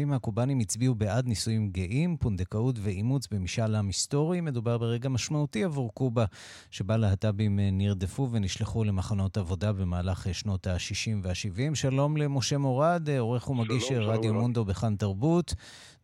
[0.07, 4.41] מהקובנים הצביעו בעד נישואים גאים, פונדקאות ואימוץ במשאל עם היסטורי.
[4.41, 6.25] מדובר ברגע משמעותי עבור קובה,
[6.71, 11.75] שבה להט"בים uh, נרדפו ונשלחו למחנות עבודה במהלך שנות ה-60 וה-70.
[11.75, 15.55] שלום למשה מורד, עורך ומגיש רדיו מונדו בכאן תרבות.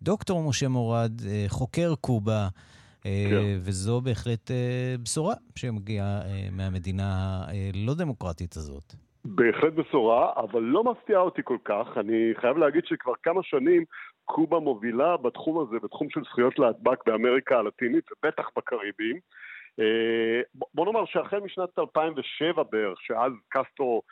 [0.02, 2.48] דוקטור משה מורד, חוקר קובה.
[3.06, 3.58] אה, כן.
[3.58, 8.94] וזו בהחלט אה, בשורה שמגיעה אה, מהמדינה הלא דמוקרטית הזאת.
[9.24, 11.86] בהחלט בשורה, אבל לא מפתיעה אותי כל כך.
[11.96, 13.84] אני חייב להגיד שכבר כמה שנים
[14.24, 19.16] קובה מובילה בתחום הזה, בתחום של זכויות להטבק באמריקה הלטינית, ובטח בקריבים.
[20.74, 24.02] בוא נאמר שהחל משנת 2007 בערך, שאז קסטרו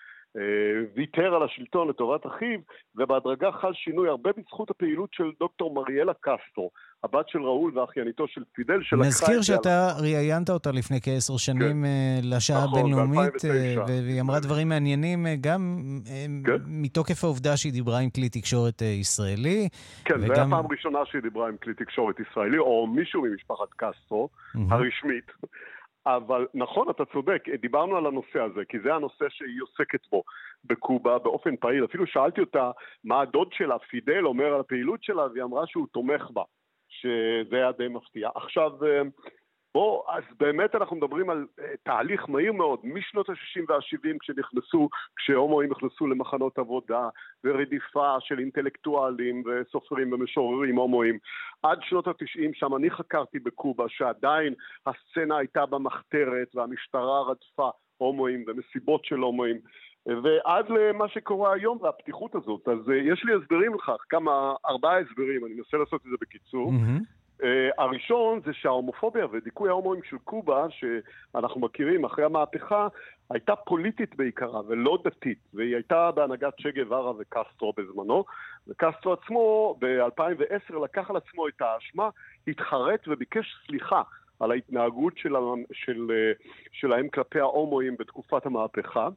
[0.97, 2.59] ויתר על השלטון לטובת אחיו,
[2.97, 6.71] ובהדרגה חל שינוי הרבה בזכות הפעילות של דוקטור מריאלה קסטרו,
[7.05, 9.09] הבת של ראול ואחייניתו של פידל, שלקחה את זה...
[9.09, 12.29] נזכיר שאתה ראיינת אותה לפני כעשר שנים כן.
[12.29, 13.35] לשעה נכון, הבינלאומית,
[13.87, 15.79] והיא אמרה דברים מעניינים גם
[16.45, 16.57] כן.
[16.67, 19.69] מתוקף העובדה שהיא דיברה עם כלי תקשורת ישראלי.
[20.05, 20.27] כן, וגם...
[20.27, 24.29] זו הייתה פעם ראשונה שהיא דיברה עם כלי תקשורת ישראלי, או מישהו ממשפחת קסטרו,
[24.71, 25.33] הרשמית.
[26.07, 30.23] אבל נכון, אתה צודק, דיברנו על הנושא הזה, כי זה הנושא שהיא עוסקת בו
[30.65, 31.85] בקובה באופן פעיל.
[31.85, 32.71] אפילו שאלתי אותה
[33.05, 36.43] מה הדוד שלה, פידל, אומר על הפעילות שלה, והיא אמרה שהוא תומך בה.
[36.91, 38.31] שזה היה די מפתיע.
[38.35, 39.03] עכשיו, אה,
[39.75, 45.71] בוא, אז באמת אנחנו מדברים על uh, תהליך מהיר מאוד, משנות ה-60 וה-70 כשנכנסו, כשהומואים
[45.71, 47.09] נכנסו למחנות עבודה
[47.45, 51.19] ורדיפה של אינטלקטואלים וסופרים ומשוררים הומואים,
[51.63, 54.55] עד שנות ה-90, שם אני חקרתי בקובה, שעדיין
[54.87, 59.57] הסצנה הייתה במחתרת והמשטרה רדפה הומואים ומסיבות של הומואים.
[60.07, 62.69] ועד למה שקורה היום והפתיחות הזאת.
[62.69, 66.73] אז uh, יש לי הסברים לכך, כמה, ארבעה הסברים, אני מנסה לעשות את זה בקיצור.
[66.73, 67.20] Mm-hmm.
[67.41, 67.43] Uh,
[67.79, 72.89] הראשון זה שההומופוביה ודיכוי ההומואים של קובה, שאנחנו מכירים אחרי המהפכה,
[73.31, 78.25] הייתה פוליטית בעיקרה ולא דתית, והיא הייתה בהנהגת צ'ה גווארה וקסטרו בזמנו,
[78.69, 82.09] וקסטרו עצמו ב-2010 לקח על עצמו את האשמה,
[82.49, 84.03] התחרט וביקש סליחה
[84.41, 85.33] על ההתנהגות של,
[85.73, 86.33] של, אה,
[86.73, 89.09] שלהם כלפי ההומואים בתקופת המהפכה.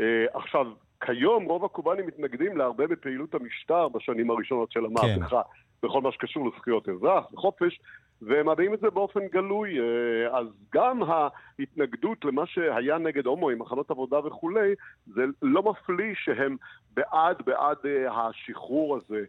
[0.00, 0.66] אה, עכשיו,
[1.00, 5.69] כיום רוב הקובנים מתנגדים להרבה בפעילות המשטר בשנים הראשונות של המהפכה, כן.
[5.82, 7.80] בכל מה שקשור לזכויות אזרח וחופש,
[8.22, 9.70] והם מביעים את זה באופן גלוי.
[9.78, 14.74] אה, אז גם ההתנגדות למה שהיה נגד הומואים, מחנות עבודה וכולי,
[15.06, 16.56] זה לא מפליא שהם
[16.94, 19.24] בעד, בעד אה, השחרור הזה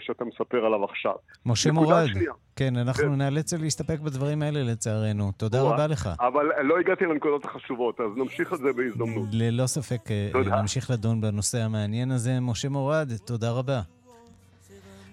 [0.00, 1.14] שאתה מספר עליו עכשיו.
[1.46, 2.32] משה מורד, שנייה.
[2.56, 3.14] כן, אנחנו כן.
[3.14, 5.32] נאלץ להסתפק בדברים האלה לצערנו.
[5.36, 6.08] תודה רבה לך.
[6.20, 9.28] אבל לא הגעתי לנקודות החשובות, אז נמשיך את זה בהזדמנות.
[9.32, 10.00] ללא ספק,
[10.32, 10.60] תודה.
[10.60, 12.40] נמשיך לדון בנושא המעניין הזה.
[12.40, 13.80] משה מורד, תודה רבה.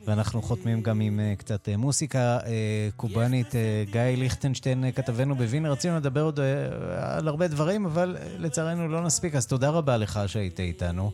[0.06, 2.46] ואנחנו חותמים גם עם uh, קצת uh, מוסיקה uh,
[2.96, 3.48] קובאנית.
[3.48, 6.42] Uh, גיא ליכטנשטיין, uh, כתבנו בווין, רצינו לדבר עוד uh,
[7.00, 11.12] על הרבה דברים, אבל uh, לצערנו לא נספיק, אז תודה רבה לך שהיית איתנו.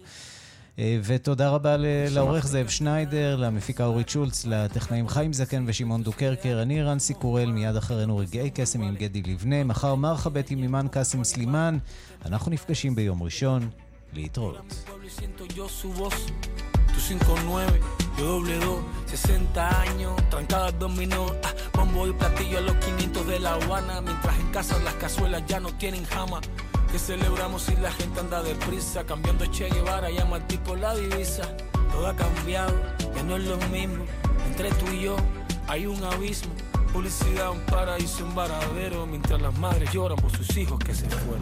[0.75, 1.75] Uh, ותודה רבה
[2.09, 6.59] לעורך זאב שניידר, למפיקה אורית שולץ, לטכנאים חיים זקן ושמעון דוקרקר.
[6.61, 9.63] אני ערן סיקורל, מיד אחרינו רגעי קסם עם גדי לבנה.
[9.63, 11.77] מחר מרחבת עם אימן קאסם סלימאן.
[12.25, 13.69] אנחנו נפגשים ביום ראשון.
[14.13, 14.85] להתראות.
[16.99, 17.79] 5-9,
[18.17, 23.39] yo, doble 2, 60 años trancado ese dominó, Bombo y platillo a los 500 de
[23.39, 26.41] La Habana, mientras en casa las cazuelas ya no tienen jama.
[26.91, 31.43] Que celebramos si la gente anda deprisa, cambiando Che Guevara, llama al tipo la divisa.
[31.91, 32.73] Todo ha cambiado,
[33.15, 34.05] ya no es lo mismo,
[34.45, 35.15] entre tú y yo
[35.67, 36.53] hay un abismo.
[36.91, 41.41] Publicidad, un paraíso, un varadero, mientras las madres lloran por sus hijos que se fueron.